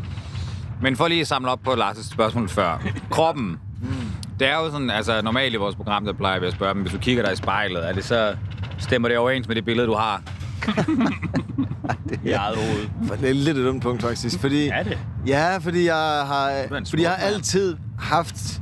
[0.82, 2.82] Men for lige at samle op på Lars' spørgsmål før.
[3.10, 3.58] Kroppen.
[4.40, 6.82] Det er jo sådan, altså normalt i vores program, der plejer vi at spørge dem,
[6.82, 8.36] hvis du kigger dig i spejlet, er det så,
[8.78, 10.22] stemmer det overens med det billede, du har?
[12.24, 12.88] I eget hoved.
[13.06, 14.40] For Det er lidt et dumt punkt, faktisk.
[14.40, 14.98] Fordi, Er det?
[15.26, 15.94] Ja, fordi jeg
[16.26, 18.60] har, er en fordi jeg har altid haft...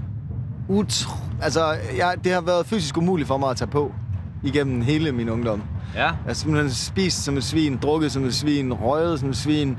[0.69, 3.95] Utro, altså, jeg, det har været fysisk umuligt for mig at tage på
[4.43, 5.63] igennem hele min ungdom.
[5.95, 6.05] Ja.
[6.05, 9.79] Jeg har simpelthen spist som et svin, drukket som et svin, røget som et svin.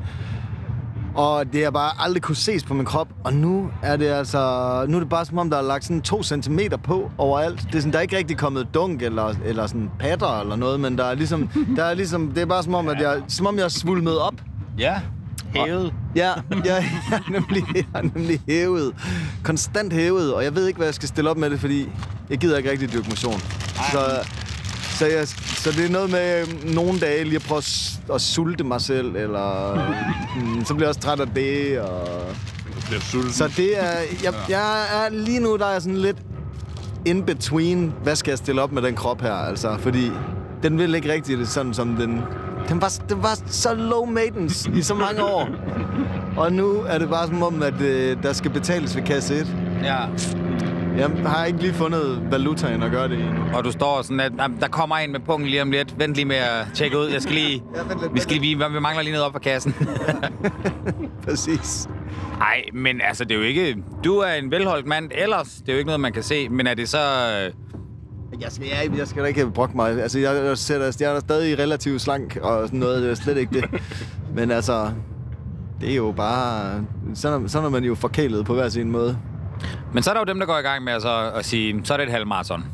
[1.15, 3.07] Og det har bare aldrig kunne ses på min krop.
[3.23, 4.39] Og nu er det altså...
[4.87, 7.63] Nu er det bare som om, der er lagt sådan to centimeter på overalt.
[7.67, 10.79] Det er sådan, der er ikke rigtig kommet dunk eller, eller sådan patter eller noget,
[10.79, 11.49] men der er ligesom...
[11.77, 14.19] Der er ligesom det er bare som om, at jeg, som om jeg er svulmet
[14.19, 14.33] op.
[14.77, 14.99] Ja.
[15.55, 15.93] Hævet.
[16.15, 18.93] Ja, jeg, jeg, er nemlig, jeg er nemlig hævet.
[19.43, 21.89] Konstant hævet, og jeg ved ikke, hvad jeg skal stille op med det, fordi
[22.29, 23.39] jeg gider ikke rigtig dyrke motion.
[23.91, 23.99] Så,
[25.03, 27.61] så, jeg, så det er noget med øh, nogle dage lige at prøve
[28.13, 29.75] at, sulte mig selv, eller
[30.35, 31.79] mm, så bliver jeg også træt af det.
[31.79, 32.07] Og,
[32.87, 33.31] bliver sulten.
[33.31, 36.17] så det er, jeg, jeg er, lige nu der er sådan lidt
[37.05, 40.11] in between, hvad skal jeg stille op med den krop her, altså, fordi
[40.63, 42.21] den vil ikke rigtig sådan, som den...
[42.69, 45.49] Den var, den var så low maintenance i så mange år.
[46.37, 49.55] Og nu er det bare som om, at øh, der skal betales ved kasse 1.
[49.83, 49.99] Ja.
[50.97, 53.23] Jeg har ikke lige fundet valutaen at gøre det i.
[53.53, 55.99] Og du står sådan, at "Jamen, der kommer en med punkten lige om lidt.
[55.99, 57.07] Vent lige med at tjekke ud.
[57.07, 57.63] Jeg skal lige...
[57.75, 59.75] Ja, vent lidt, vi, skal lige, vi, vi mangler lige noget op for kassen.
[61.27, 61.87] Præcis.
[62.37, 63.77] Nej, men altså, det er jo ikke...
[64.03, 65.47] Du er en velholdt mand ellers.
[65.53, 66.49] Det er jo ikke noget, man kan se.
[66.49, 66.97] Men er det så...
[66.97, 70.01] øh, Jeg skal, jeg, jeg skal da ikke brokke mig.
[70.01, 73.03] Altså, jeg, jeg, sætter, jeg er stadig relativt slank og sådan noget.
[73.03, 73.81] Det er slet ikke det.
[74.35, 74.89] Men altså,
[75.81, 76.85] det er jo bare...
[77.13, 79.17] Sådan, er- sådan er man jo forkælet på hver sin måde.
[79.93, 81.93] Men så er der jo dem, der går i gang med altså at sige, så
[81.93, 82.65] er det et halvmarathon.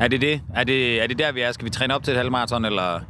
[0.00, 0.40] Er det det?
[0.54, 1.52] Er det, er det der, vi er?
[1.52, 3.00] Skal vi træne op til et halvmarathon, eller...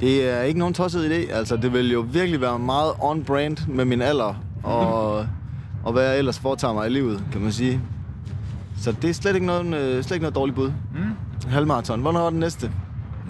[0.00, 1.32] Det er ikke nogen tosset idé.
[1.32, 5.26] Altså, det vil jo virkelig være meget on-brand med min alder, og,
[5.84, 7.80] og hvad jeg ellers foretager mig i livet, kan man sige.
[8.78, 10.72] Så det er slet ikke noget, øh, slet ikke noget dårligt bud.
[10.94, 11.48] Mm.
[11.48, 12.00] Halvmarathon.
[12.00, 12.72] Hvornår er den næste?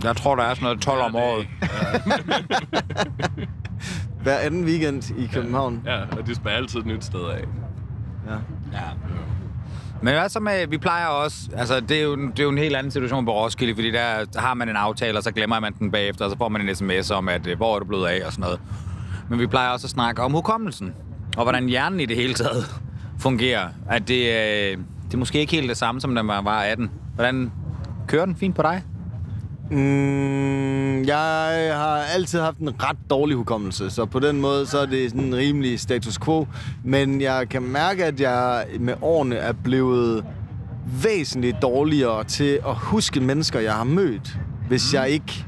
[0.05, 1.47] Jeg tror, der er sådan noget 12 om året.
[4.23, 5.83] Hver anden weekend i København.
[5.87, 7.45] Ja, og de spærer altid et nyt sted af.
[8.27, 8.33] Ja.
[8.73, 8.83] Ja.
[10.03, 12.59] Men hvad så med, vi plejer også, altså det er, jo, det er jo en
[12.59, 15.73] helt anden situation på Roskilde, fordi der har man en aftale, og så glemmer man
[15.79, 18.07] den bagefter, og så får man en sms om, at øh, hvor er du blevet
[18.07, 18.61] af og sådan noget.
[19.29, 20.95] Men vi plejer også at snakke om hukommelsen,
[21.37, 22.81] og hvordan hjernen i det hele taget
[23.19, 23.69] fungerer.
[23.89, 26.91] At det, øh, det er måske ikke helt det samme, som da man var 18.
[27.15, 27.53] Hvordan
[28.07, 28.83] kører den fint på dig?
[29.71, 31.17] Mm, jeg
[31.75, 35.25] har altid haft en ret dårlig hukommelse, så på den måde så er det sådan
[35.25, 36.47] en rimelig status quo.
[36.85, 40.25] Men jeg kan mærke, at jeg med årene er blevet
[41.03, 45.47] væsentligt dårligere til at huske mennesker, jeg har mødt, hvis jeg ikke...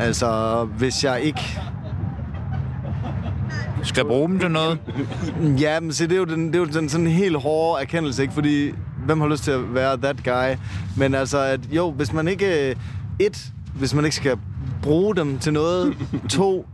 [0.00, 1.60] Altså, hvis jeg ikke...
[3.82, 4.78] Skal bruge dem til noget?
[5.60, 8.22] Ja, men se, det er jo den, det er jo den sådan helt hårde erkendelse,
[8.22, 8.34] ikke?
[8.34, 8.72] Fordi,
[9.06, 10.56] hvem har lyst til at være that guy?
[10.96, 12.70] Men altså, at jo, hvis man ikke...
[12.70, 12.76] øh,
[13.18, 14.36] Et, hvis man ikke skal
[14.82, 15.94] bruge dem til noget.
[16.28, 16.66] to,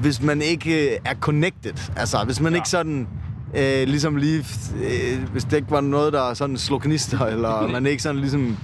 [0.00, 1.90] hvis man ikke øh, er connected.
[1.96, 2.56] Altså, hvis man ja.
[2.56, 3.08] ikke sådan...
[3.54, 4.44] Øh, ligesom lige...
[4.84, 8.56] Øh, hvis det ikke var noget, der sådan slog knister, eller man ikke sådan ligesom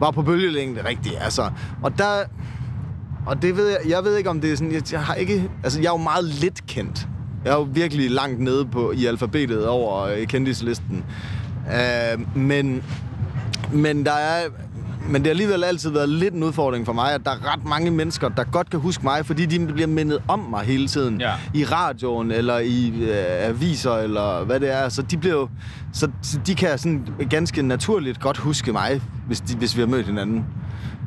[0.00, 1.14] var på bølgelængde rigtigt.
[1.20, 1.50] Altså,
[1.82, 2.06] og der...
[3.26, 5.50] Og det ved jeg, jeg ved ikke, om det er sådan, jeg, jeg har ikke,
[5.64, 7.08] altså jeg er jo meget lidt kendt.
[7.44, 11.04] Jeg er jo virkelig langt nede på, i alfabetet over øh, kendislisten.
[11.66, 12.82] Uh, men,
[13.72, 14.48] men der er,
[15.08, 17.64] men det har alligevel altid været lidt en udfordring for mig, at der er ret
[17.64, 21.20] mange mennesker, der godt kan huske mig, fordi de bliver mindet om mig hele tiden.
[21.20, 21.32] Ja.
[21.54, 24.88] I radioen, eller i øh, aviser, eller hvad det er.
[24.88, 25.48] Så de bliver jo,
[25.92, 29.88] så, så de kan sådan ganske naturligt godt huske mig, hvis, de, hvis vi har
[29.88, 30.44] mødt hinanden.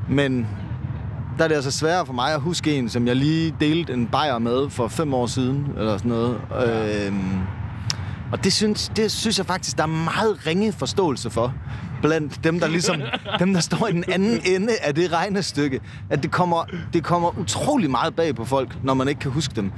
[0.10, 0.48] Men
[1.38, 4.08] der er det altså sværere for mig at huske en, som jeg lige delte en
[4.08, 6.38] bajer med for fem år siden, eller sådan noget.
[6.52, 7.08] Ja.
[7.08, 7.40] Øhm,
[8.32, 11.54] og det synes, det synes jeg faktisk, der er meget ringe forståelse for
[12.02, 13.02] blandt dem, der ligesom,
[13.40, 15.80] dem, der står i den anden ende af det regnestykke.
[16.10, 19.56] At det kommer, det kommer utrolig meget bag på folk, når man ikke kan huske
[19.56, 19.72] dem.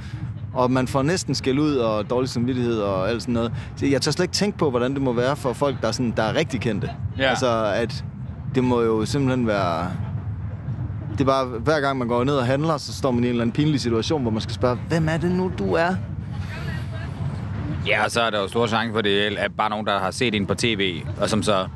[0.54, 3.52] Og man får næsten skæld ud og dårlig samvittighed og alt sådan noget.
[3.76, 5.92] Så jeg tør slet ikke tænke på, hvordan det må være for folk, der er,
[5.92, 6.90] sådan, der er rigtig kendte.
[7.18, 7.28] Ja.
[7.28, 8.04] Altså, at
[8.54, 9.90] det må jo simpelthen være...
[11.12, 13.30] Det er bare, hver gang man går ned og handler, så står man i en
[13.30, 15.94] eller anden pinlig situation, hvor man skal spørge, hvem er det nu, du er?
[17.86, 20.10] Ja, og så er der jo stor chance for det, at bare nogen, der har
[20.10, 21.66] set en på tv, og som så...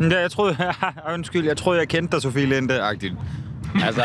[0.00, 0.56] Ja, jeg troede...
[1.14, 3.14] Undskyld, jeg troede, jeg kendte dig, Sofie Linde-agtigt.
[3.86, 4.02] Altså,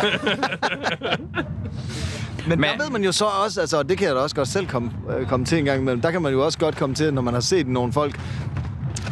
[2.47, 4.36] Men, Men- der ved man jo så også, altså, og det kan jeg da også
[4.36, 6.75] godt selv komme, øh, komme til en gang imellem, der kan man jo også godt
[6.77, 8.19] komme til, når man har set nogle folk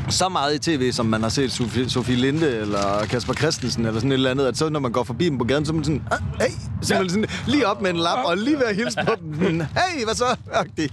[0.10, 4.00] så meget i tv, som man har set Sofie, Sofie Linde eller Kasper Christensen eller
[4.00, 5.76] sådan et eller andet, at så når man går forbi dem på gaden, så er
[5.76, 7.00] man sådan, ah, hey, så ja.
[7.00, 9.60] man sådan lige op med en lap og lige ved at hilse på dem.
[9.60, 10.26] Hey, hvad så?
[10.54, 10.90] Agtig.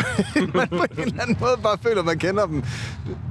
[0.54, 2.62] man på en eller anden måde bare føler, at man kender dem.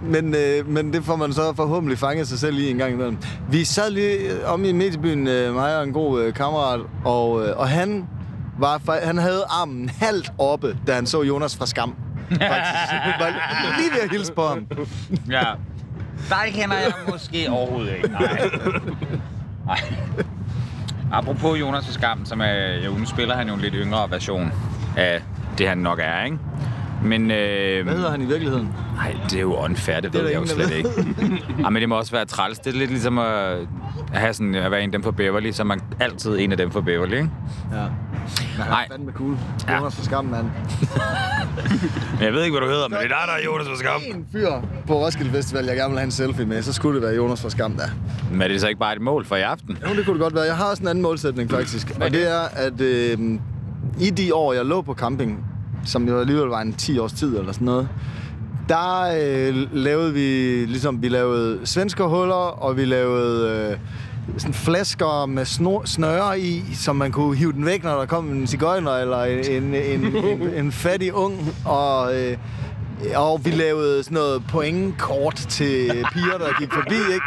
[0.01, 3.17] Men, øh, men det får man så forhåbentlig fanget sig selv i en gang imellem.
[3.49, 7.47] Vi sad lige øh, om i mediebyen, øh, mig og en god øh, kammerat, og,
[7.47, 8.07] øh, og han
[8.59, 11.95] var, han havde armen halvt oppe, da han så Jonas fra Skam.
[12.31, 12.91] Faktisk.
[12.91, 14.67] Han var lige ved at hilse på ham.
[15.29, 15.43] ja.
[16.29, 18.07] Dig kender jeg måske overhovedet ikke.
[18.07, 18.39] Nej.
[19.65, 19.79] Nej.
[21.11, 24.51] Apropos Jonas for Skam, som er, jo, nu spiller han jo en lidt yngre version
[24.97, 25.21] af
[25.57, 26.37] det, han nok er, ikke?
[27.03, 28.73] Men, øh, Hvad hedder han i virkeligheden?
[28.95, 30.89] Nej, det er jo unfair, det, Det ved jeg jo slet ikke.
[31.63, 32.59] Ej, men det må også være træls.
[32.59, 33.57] Det er lidt ligesom at,
[34.13, 36.71] have sådan, at være en af dem for Beverly, så man altid en af dem
[36.71, 37.29] for Beverly, ikke?
[37.73, 37.85] Ja.
[38.57, 38.83] Men han Nej.
[38.83, 39.37] er fandme cool.
[39.67, 39.77] Ja.
[39.77, 40.45] Jonas fra Skam, mand.
[42.17, 43.75] Men jeg ved ikke, hvad du hedder, men det er dig, der er Jonas for
[43.75, 44.01] Skam.
[44.15, 44.49] En fyr
[44.87, 47.41] på Roskilde Festival, jeg gerne vil have en selfie med, så skulle det være Jonas
[47.41, 47.87] fra Skam, der.
[48.31, 49.77] Men er det så ikke bare et mål for i aften?
[49.89, 50.43] Jo, det kunne det godt være.
[50.43, 51.97] Jeg har også en anden målsætning, faktisk.
[52.01, 53.17] Og det er, at øh,
[53.99, 55.45] i de år, jeg lå på camping,
[55.85, 57.87] som jo alligevel var en 10 års tid eller sådan noget,
[58.69, 63.77] der øh, lavede vi, ligesom vi lavede svenskerhuller, og vi lavede øh,
[64.37, 68.31] sådan flasker med snor, snøre i, som man kunne hive den væk, når der kom
[68.31, 72.15] en cigøjner eller en, en, en, en, en fattig ung, og...
[72.15, 72.37] Øh,
[73.15, 77.25] og vi lavede sådan noget pointkort til piger, der gik forbi, ikke?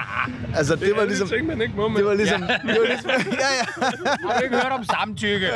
[0.56, 1.28] Altså, det, var ligesom...
[1.28, 1.98] ting, man ikke må med.
[1.98, 2.42] Det var ligesom...
[2.42, 2.72] Ja.
[2.72, 3.86] Det var ligesom ja, ja.
[4.28, 5.46] Har du ikke hørt om samtykke?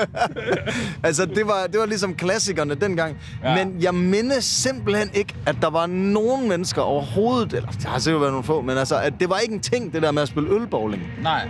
[1.03, 3.17] Altså, det var, det var ligesom klassikerne dengang.
[3.45, 3.65] Ja.
[3.65, 7.53] Men jeg mindes simpelthen ikke, at der var nogen mennesker overhovedet...
[7.53, 9.93] Eller, der har sikkert været nogle få, men altså, at det var ikke en ting,
[9.93, 11.03] det der med at spille ølbowling.
[11.23, 11.49] Nej.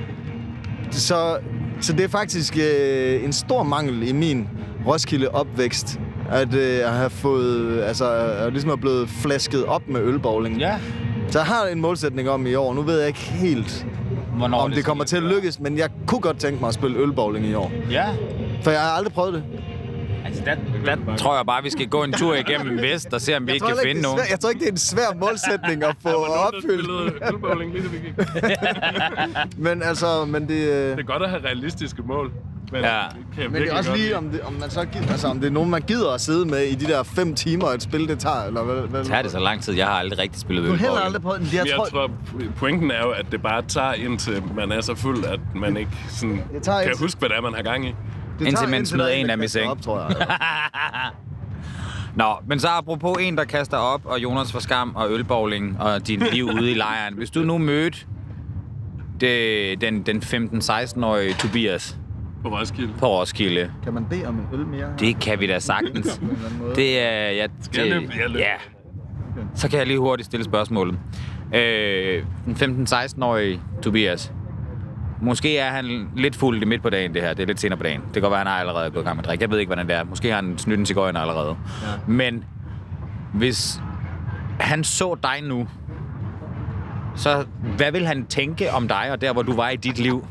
[0.91, 1.39] Så,
[1.81, 4.49] så det er faktisk øh, en stor mangel i min
[4.87, 7.83] Roskilde-opvækst, at øh, jeg har fået...
[7.83, 10.57] Altså, jeg ligesom er blevet flasket op med ølbowling.
[10.59, 10.79] Ja.
[11.29, 12.75] Så jeg har en målsætning om i år.
[12.75, 13.87] Nu ved jeg ikke helt,
[14.37, 16.99] Hvornår om det kommer til at lykkes, men jeg kunne godt tænke mig at spille
[16.99, 17.73] ølbowling i år.
[17.91, 18.07] Ja.
[18.63, 19.43] For jeg har aldrig prøvet det.
[20.25, 20.55] Altså, der,
[20.97, 23.53] der tror jeg bare, vi skal gå en tur igennem Vest og se, om vi
[23.53, 24.21] ikke kan heller finde det nogen.
[24.31, 27.15] jeg tror ikke, det er en svær målsætning at få opfyldt.
[27.33, 28.15] Ølbowling, lige da vi gik.
[29.67, 30.55] Men altså, men det...
[30.55, 32.33] øh, Det er godt at have realistiske mål.
[32.73, 33.01] Men, Ja.
[33.15, 35.29] det kan jeg Men det er også lige, om, det, om man så gider, altså,
[35.29, 37.83] om det er nogen, man gider at sidde med i de der fem timer, et
[37.83, 38.77] spil det tager, eller hvad?
[38.83, 39.75] hvad Tager det så lang tid?
[39.75, 41.55] Jeg har aldrig rigtig spillet Du har heller aldrig prøvet det.
[41.55, 42.11] Jeg, jeg tror, tror,
[42.57, 45.91] pointen er jo, at det bare tager indtil man er så fuld, at man ikke
[46.09, 47.89] sådan, Det tager kan indtil- huske, hvad det er, man har gang i.
[47.89, 47.95] det
[48.47, 49.71] indtil tager man smider der er en der af kaster seng.
[49.71, 50.27] Op, tror jeg.
[52.17, 56.07] Nå, men så apropos en, der kaster op, og Jonas for skam, og ølbowling, og
[56.07, 57.15] dit liv ude i lejren.
[57.15, 57.99] Hvis du nu mødte
[59.21, 61.98] det, den, den 15-16-årige Tobias
[62.43, 62.93] På Roskilde.
[62.99, 64.87] på Roskilde, kan man bede om en øl mere?
[64.99, 66.17] det kan vi da sagtens.
[66.19, 66.31] En.
[66.75, 67.31] Det er...
[67.31, 68.13] Ja, Skal jeg løbe?
[68.21, 68.39] Jeg løber.
[68.45, 68.53] ja.
[69.55, 70.99] Så kan jeg lige hurtigt stille spørgsmålet.
[71.55, 74.33] Øh, den 15-16-årige Tobias.
[75.23, 77.35] Måske er han lidt fuld midt på dagen, det her.
[77.35, 78.01] Det er lidt senere på dagen.
[78.01, 79.43] Det kan godt være, han har allerede gået i gang med at drikke.
[79.43, 80.05] Jeg ved ikke, hvordan det er.
[80.05, 81.49] Måske har han snydt en cigøjner allerede.
[81.83, 81.87] Ja.
[82.07, 82.45] Men
[83.35, 83.81] hvis
[84.61, 85.69] han så dig nu,
[87.17, 87.45] så
[87.77, 90.27] hvad vil han tænke om dig og der, hvor du var i dit liv?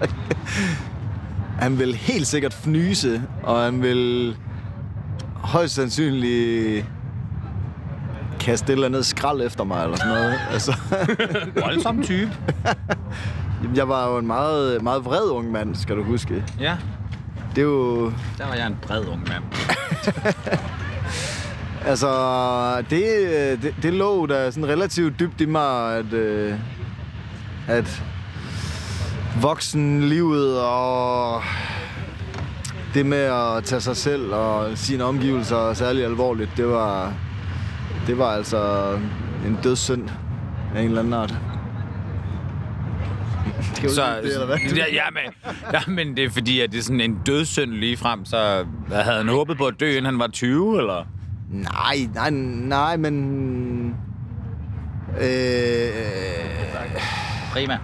[1.58, 4.36] Han vil helt sikkert fnyse, og han vil
[5.34, 6.86] højst sandsynligt
[8.40, 10.34] kaste et eller andet skrald efter mig, eller sådan noget.
[10.52, 10.76] Altså,
[11.64, 12.30] Voldsom type.
[13.76, 16.44] jeg var jo en meget, meget vred ung mand, skal du huske.
[16.60, 16.76] Ja,
[17.54, 18.12] Det er jo...
[18.38, 19.44] der var jeg en bred ung mand.
[21.86, 22.10] Altså,
[22.90, 23.02] det,
[23.62, 26.54] det, det lå da sådan relativt dybt i mig, at, øh,
[27.68, 28.02] at
[29.42, 31.42] voksenlivet og
[32.94, 37.12] det med at tage sig selv og sine omgivelser særlig alvorligt, det var,
[38.06, 38.92] det var altså
[39.46, 40.08] en dødssynd
[40.74, 41.34] af en eller anden art.
[43.74, 44.56] Skal Så, det, eller hvad?
[44.76, 47.96] ja, ja, men, ja, men det er fordi, at det er sådan en dødssynd lige
[47.96, 51.04] frem, så havde han håbet på at dø, inden han var 20, eller?
[51.50, 53.94] Nej, nej, nej, men...
[55.20, 55.88] Øh,
[57.52, 57.78] Prima.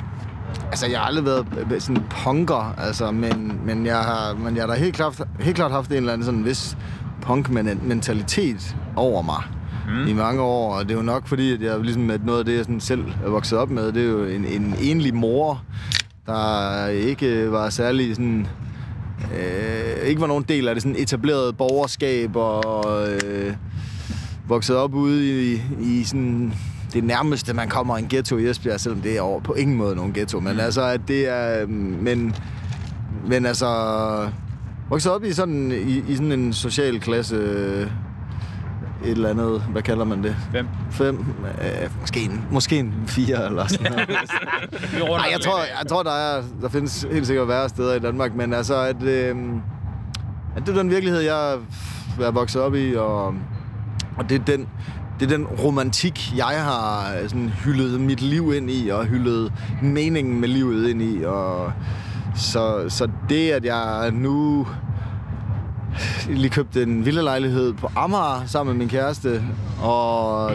[0.71, 4.63] Altså, jeg har aldrig været øh, sådan punker, altså, men, men, jeg har, men jeg
[4.63, 6.77] har da helt klart, helt klart haft en eller anden sådan vis
[7.23, 9.43] punk-mentalitet over mig
[9.89, 10.09] mm.
[10.09, 10.75] i mange år.
[10.75, 12.81] Og det er jo nok fordi, at jeg ligesom at noget af det, jeg sådan
[12.81, 15.63] selv er vokset op med, det er jo en, en enlig mor,
[16.27, 18.47] der ikke var særlig sådan...
[19.39, 23.55] Øh, ikke var nogen del af det sådan etablerede borgerskab og øh,
[24.49, 26.55] vokset op ude i, i sådan
[26.95, 29.97] det nærmeste, man kommer en ghetto i Esbjerg, selvom det er over på ingen måde
[29.97, 30.41] nogen ghetto.
[30.41, 31.67] Men altså, at det er...
[31.67, 32.35] Men,
[33.27, 33.69] men altså...
[34.89, 37.37] Vokset op i sådan, i, i sådan en social klasse...
[39.05, 39.61] Et eller andet...
[39.61, 40.37] Hvad kalder man det?
[40.51, 40.67] Hvem?
[40.91, 41.25] Fem?
[41.45, 44.09] Øh, måske, en, måske en fire eller sådan noget.
[45.19, 48.35] Nej, jeg tror, jeg tror der, er, der findes helt sikkert værre steder i Danmark,
[48.35, 49.37] men altså, at, øh,
[50.57, 51.53] at det er den virkelighed, jeg
[52.21, 53.27] er vokset op i, og,
[54.17, 54.69] og det er den,
[55.21, 59.53] det er den romantik, jeg har øh, sådan hyldet mit liv ind i, og hyldet
[59.83, 61.73] meningen med livet ind i, og
[62.37, 64.67] så, så det, at jeg nu
[66.29, 69.43] lige købte en villalejlighed på Amager sammen med min kæreste,
[69.83, 70.51] og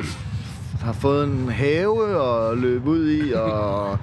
[0.82, 3.98] har fået en have og løbe ud i, og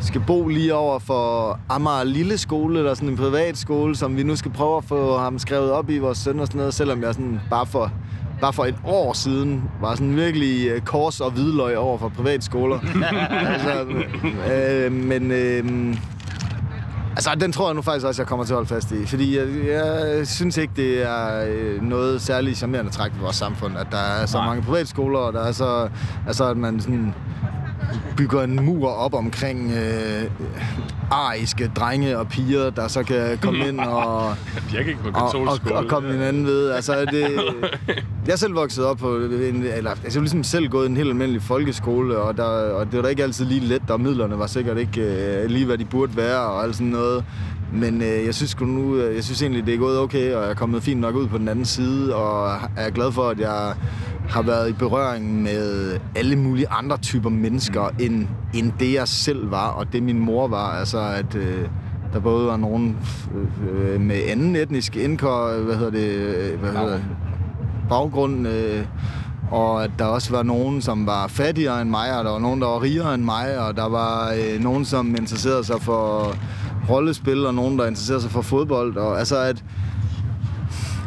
[0.00, 4.16] skal bo lige over for Amager Lille Skole, der er sådan en privat skole, som
[4.16, 6.74] vi nu skal prøve at få ham skrevet op i vores søn og sådan noget,
[6.74, 7.92] selvom jeg sådan bare for,
[8.40, 12.78] bare for et år siden var sådan virkelig øh, kors og hvidløg over for privatskoler.
[13.52, 13.86] altså,
[14.52, 15.94] øh, men øh,
[17.18, 19.06] Altså, den tror jeg nu faktisk også, jeg kommer til at holde fast i.
[19.06, 23.78] Fordi jeg, jeg synes ikke, det er øh, noget særligt charmerende træk ved vores samfund,
[23.78, 24.46] at der er så Nej.
[24.46, 25.88] mange privatskoler, og der er så...
[26.26, 27.14] Altså, at man sådan
[28.18, 30.30] bygger en mur op omkring øh,
[31.10, 34.26] ariske drenge og piger, der så kan komme ind og,
[35.14, 36.70] og, og, og komme hinanden ved.
[36.70, 37.26] Altså, det,
[38.26, 40.96] jeg er selv vokset op på en, eller altså, jeg har ligesom selv gået en
[40.96, 44.38] helt almindelig folkeskole, og, der, og det var da ikke altid lige let, og midlerne
[44.38, 47.24] var sikkert ikke øh, lige, hvad de burde være, og alt sådan noget.
[47.72, 50.50] Men øh, jeg synes nu, øh, jeg synes egentlig, det er gået okay, og jeg
[50.50, 53.74] er kommet fint nok ud på den anden side, og er glad for, at jeg
[54.28, 59.50] har været i berøring med alle mulige andre typer mennesker, end, end det jeg selv
[59.50, 60.70] var, og det min mor var.
[60.70, 61.68] Altså, at øh,
[62.12, 62.96] der både var nogen
[63.70, 66.98] øh, med anden etnisk indkår, hvad hedder det, øh, hvad hedder
[67.88, 68.84] baggrund, øh,
[69.50, 72.60] og at der også var nogen, som var fattigere end mig, og der var nogen,
[72.60, 76.34] der var rigere end mig, og der var øh, nogen, som interesserede sig for
[76.90, 79.64] rollespil, og nogen, der interesserede sig for fodbold, og altså at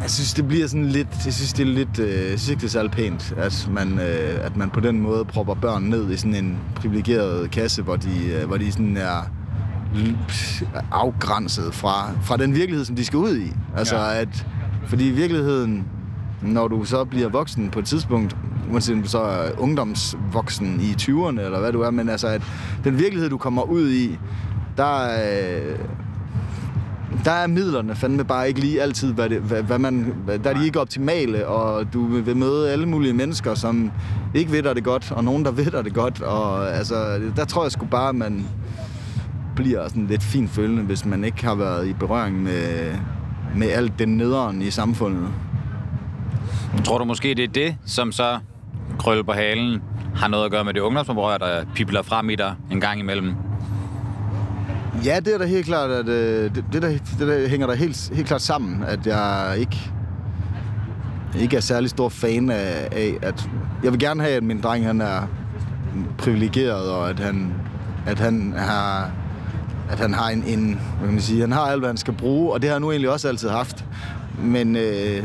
[0.02, 2.60] jeg synes, det bliver sådan lidt, jeg synes, det er lidt, øh, jeg synes ikke,
[2.60, 6.12] det er særlig pænt, at man, øh, at man på den måde propper børn ned
[6.12, 9.30] i sådan en privilegeret kasse, hvor de, øh, hvor de sådan er
[10.92, 13.52] afgrænset fra, fra den virkelighed, som de skal ud i.
[13.78, 14.22] Altså, ja.
[14.22, 14.48] at,
[14.88, 15.86] fordi i virkeligheden,
[16.42, 18.36] når du så bliver voksen på et tidspunkt,
[18.72, 22.42] uanset om du så er ungdomsvoksen i 20'erne, eller hvad du er, men altså, at
[22.84, 24.20] den virkelighed, du kommer ud i,
[24.78, 25.80] der, øh,
[27.26, 30.50] der er midlerne fandme bare ikke lige altid, hvad, det, hvad, hvad man, hvad, der
[30.50, 33.92] er de ikke optimale, og du vil møde alle mulige mennesker, som
[34.34, 37.46] ikke ved dig det godt, og nogen, der ved dig det godt, og altså, der
[37.46, 38.48] tror jeg sgu bare, at man
[39.56, 42.96] bliver sådan lidt fint følende, hvis man ikke har været i berøring med,
[43.56, 45.28] med alt den nederen i samfundet.
[46.84, 48.40] Tror du måske, det er det, som så
[49.00, 49.82] krølle på halen
[50.16, 53.36] har noget at gøre med det ungdomsoprør, der pipler frem i dig en gang imellem?
[55.06, 57.76] Ja, det er da helt klart, at øh, det, det, der, det der hænger der
[57.76, 59.92] helt, helt klart sammen, at jeg ikke,
[61.40, 63.50] ikke er særlig stor fan af, af, at
[63.84, 65.22] jeg vil gerne have, at min dreng han er
[66.18, 67.54] privilegeret, og at han,
[68.06, 69.12] at han har
[69.92, 72.14] at han har en, en hvad kan man sige, han har alt, hvad han skal
[72.14, 73.86] bruge, og det har han nu egentlig også altid haft.
[74.44, 75.24] Men, øh,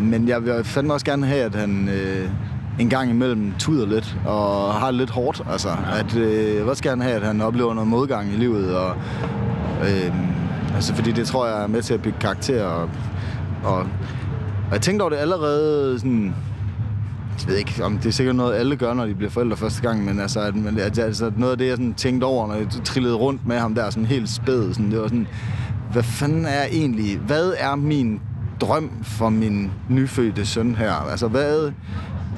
[0.00, 2.30] men jeg vil fandme også gerne have, at han øh,
[2.78, 5.42] en gang imellem tuder lidt, og har lidt hårdt.
[5.50, 5.98] Altså, ja.
[5.98, 8.96] at, øh, jeg vil også gerne have, at han oplever noget modgang i livet, og,
[9.82, 10.12] øh,
[10.74, 12.64] altså, fordi det tror jeg er med til at bygge karakter.
[12.64, 12.90] Og,
[13.64, 13.78] og,
[14.68, 16.34] og jeg tænkte over det allerede sådan,
[17.40, 19.82] jeg ved ikke, om det er sikkert noget, alle gør, når de bliver forældre første
[19.82, 22.66] gang, men altså, at, at, altså noget af det, jeg sådan tænkte over, når jeg
[22.84, 25.26] trillede rundt med ham der, sådan helt spæd, sådan, det var sådan,
[25.92, 28.20] hvad fanden er egentlig, hvad er min
[28.60, 30.92] drøm for min nyfødte søn her?
[30.92, 31.72] Altså, hvad,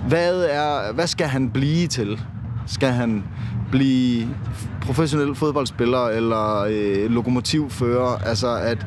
[0.09, 2.21] hvad, er, hvad skal han blive til?
[2.67, 3.25] Skal han
[3.71, 4.29] blive
[4.81, 8.19] professionel fodboldspiller eller øh, lokomotivfører?
[8.27, 8.87] Altså, at,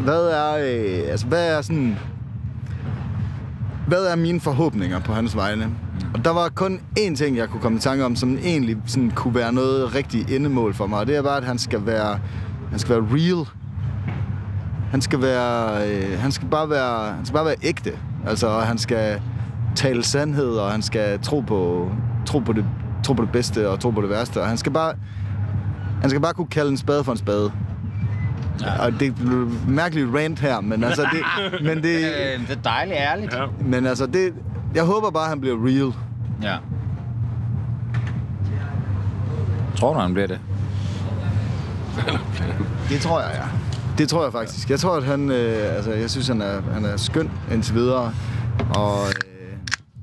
[0.00, 1.98] hvad er, øh, altså, hvad er sådan,
[3.86, 5.70] hvad er mine forhåbninger på hans vegne?
[6.14, 9.10] Og der var kun én ting, jeg kunne komme i tanke om, som egentlig sådan
[9.10, 10.98] kunne være noget rigtig endemål for mig.
[10.98, 12.18] Og det er bare, at han skal være,
[12.70, 13.46] han skal være real.
[14.90, 17.92] Han skal være, øh, han skal bare være, han skal bare være ægte.
[18.26, 19.20] Altså, og han skal
[19.74, 21.90] tale sandhed, og han skal tro på,
[22.26, 22.64] tro på det,
[23.04, 24.40] tro på det bedste og tro på det værste.
[24.40, 24.92] Og han skal bare,
[26.00, 27.52] han skal bare kunne kalde en spade for en spade.
[28.60, 28.84] Ja.
[28.84, 31.20] Og det er et mærkeligt rant her, men altså det,
[31.68, 33.32] men det, Øh, det er dejligt ærligt.
[33.34, 33.44] Ja.
[33.60, 34.32] men altså det,
[34.74, 35.92] jeg håber bare, at han bliver real.
[36.42, 36.56] ja.
[39.76, 40.38] Tror du, han bliver det?
[42.88, 43.42] Det tror jeg, ja.
[43.98, 44.70] Det tror jeg faktisk.
[44.70, 48.12] Jeg tror, at han, øh, altså, jeg synes, han er, han er skøn indtil videre.
[48.76, 49.33] Og, øh,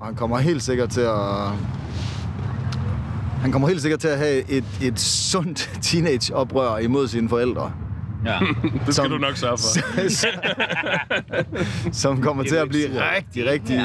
[0.01, 1.49] og han kommer helt sikkert til at...
[3.41, 7.71] Han kommer helt sikkert til at have et, et sundt teenage-oprør imod sine forældre.
[8.25, 8.39] Ja.
[8.63, 9.79] Det skal Som- du nok sørge for.
[12.03, 13.81] som kommer til at blive rigtig, rigtig,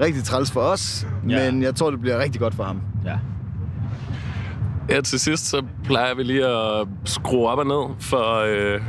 [0.00, 1.06] rigtig træls for os.
[1.28, 1.50] Ja.
[1.52, 2.80] Men jeg tror, det bliver rigtig godt for ham.
[3.04, 3.18] ja.
[4.90, 8.80] Ja, til sidst så plejer vi lige at skrue op og ned for, øh,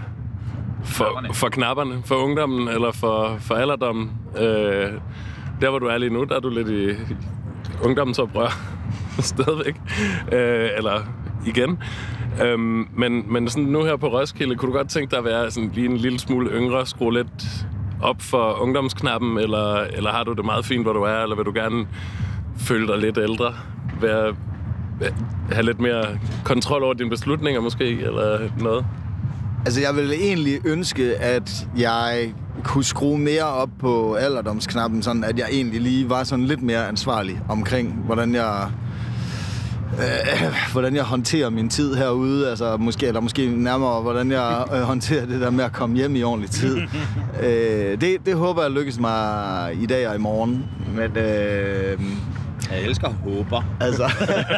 [0.84, 1.34] for, Knapperne.
[1.34, 4.12] for knapperne, for ungdommen eller for, for alderdommen.
[4.40, 4.92] Øh,
[5.62, 7.16] der, hvor du er lige nu, der er du lidt i, i
[7.84, 8.60] ungdommens oprør
[9.20, 9.76] stadigvæk.
[10.32, 11.02] Øh, eller
[11.46, 11.80] igen.
[12.44, 15.52] Øhm, men, men sådan nu her på Roskilde, kunne du godt tænke dig at være
[15.52, 17.68] sådan lige en lille smule yngre, skrue lidt
[18.02, 21.46] op for ungdomsknappen, eller, eller har du det meget fint, hvor du er, eller vil
[21.46, 21.88] du gerne
[22.58, 23.54] føle dig lidt ældre?
[24.02, 24.36] Være,
[25.52, 26.04] have lidt mere
[26.44, 28.86] kontrol over dine beslutninger måske, eller noget?
[29.66, 32.34] Altså, jeg ville egentlig ønske, at jeg
[32.66, 36.88] kunne skrue mere op på alderdomsknappen, sådan at jeg egentlig lige var sådan lidt mere
[36.88, 38.68] ansvarlig omkring, hvordan jeg
[40.00, 44.82] øh, hvordan jeg håndterer min tid herude, altså måske, eller måske nærmere, hvordan jeg øh,
[44.82, 46.78] håndterer det der med at komme hjem i ordentlig tid.
[47.44, 50.66] øh, det, det håber jeg lykkes mig i dag og i morgen.
[50.96, 52.00] Men, øh,
[52.72, 53.64] Jeg elsker håber.
[53.82, 54.04] Altså,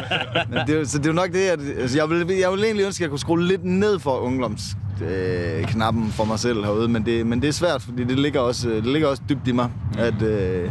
[0.50, 2.64] men det, er så det er jo nok det, at altså, jeg, vil, jeg vil
[2.64, 6.64] egentlig ønske, at jeg kunne skrue lidt ned for ungdomsknappen øh, knappen for mig selv
[6.64, 9.48] herude, men det, men det er svært, fordi det ligger også, det ligger også dybt
[9.48, 10.70] i mig, at, øh,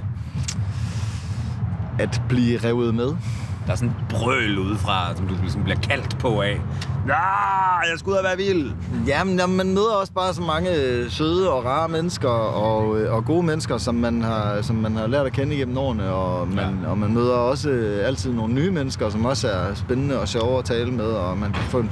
[1.99, 3.15] at blive revet med.
[3.65, 6.61] Der er sådan et brøl udefra, som du ligesom bliver kaldt på af.
[7.07, 8.71] Ja, jeg skal ud og være vild.
[9.07, 13.13] Jamen, jamen, man møder også bare så mange øh, søde og rare mennesker og, øh,
[13.13, 16.47] og gode mennesker, som man, har, som man har lært at kende igennem årene, og
[16.47, 16.89] man, ja.
[16.89, 20.59] og man møder også øh, altid nogle nye mennesker, som også er spændende og sjove
[20.59, 21.91] at tale med, og man kan få en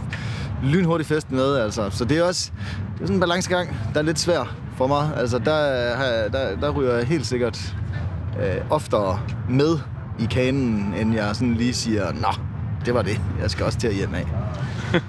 [0.66, 1.90] lynhurtig fest med, altså.
[1.90, 2.52] Så det er også
[2.96, 5.12] det er sådan en balancegang, der er lidt svær for mig.
[5.18, 7.76] Altså, der, der, der ryger jeg helt sikkert
[8.40, 9.80] øh, oftere med
[10.20, 12.28] i kanen, end jeg sådan lige siger, nå,
[12.86, 13.22] det var det.
[13.42, 14.28] Jeg skal også til at hjem af.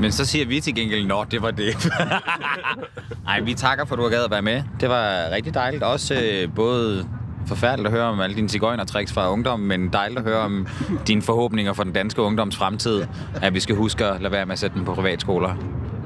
[0.00, 1.74] Men så siger vi til gengæld, nå, det var det.
[3.24, 4.62] Nej, vi takker for, at du har gad at være med.
[4.80, 5.82] Det var rigtig dejligt.
[5.82, 7.08] Også øh, både
[7.48, 10.66] forfærdeligt at høre om alle dine cigøjner-tricks fra ungdommen, men dejligt at høre om
[11.06, 13.06] dine forhåbninger for den danske ungdoms fremtid.
[13.42, 15.54] At vi skal huske at lade være med at sætte den på privatskoler.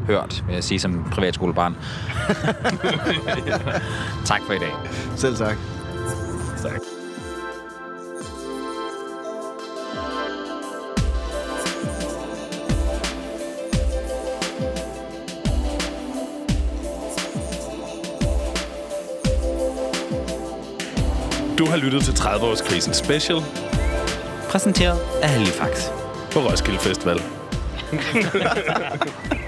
[0.07, 1.77] Hørt, vil jeg sige, som privatskolebarn.
[4.25, 4.73] tak for i dag.
[5.17, 5.57] Selv tak.
[6.63, 6.92] Tak.
[21.63, 23.39] Du har lyttet til 30-årskrisen special
[24.51, 25.89] Præsenteret af Halifax.
[26.33, 27.23] på Roskilde Festival.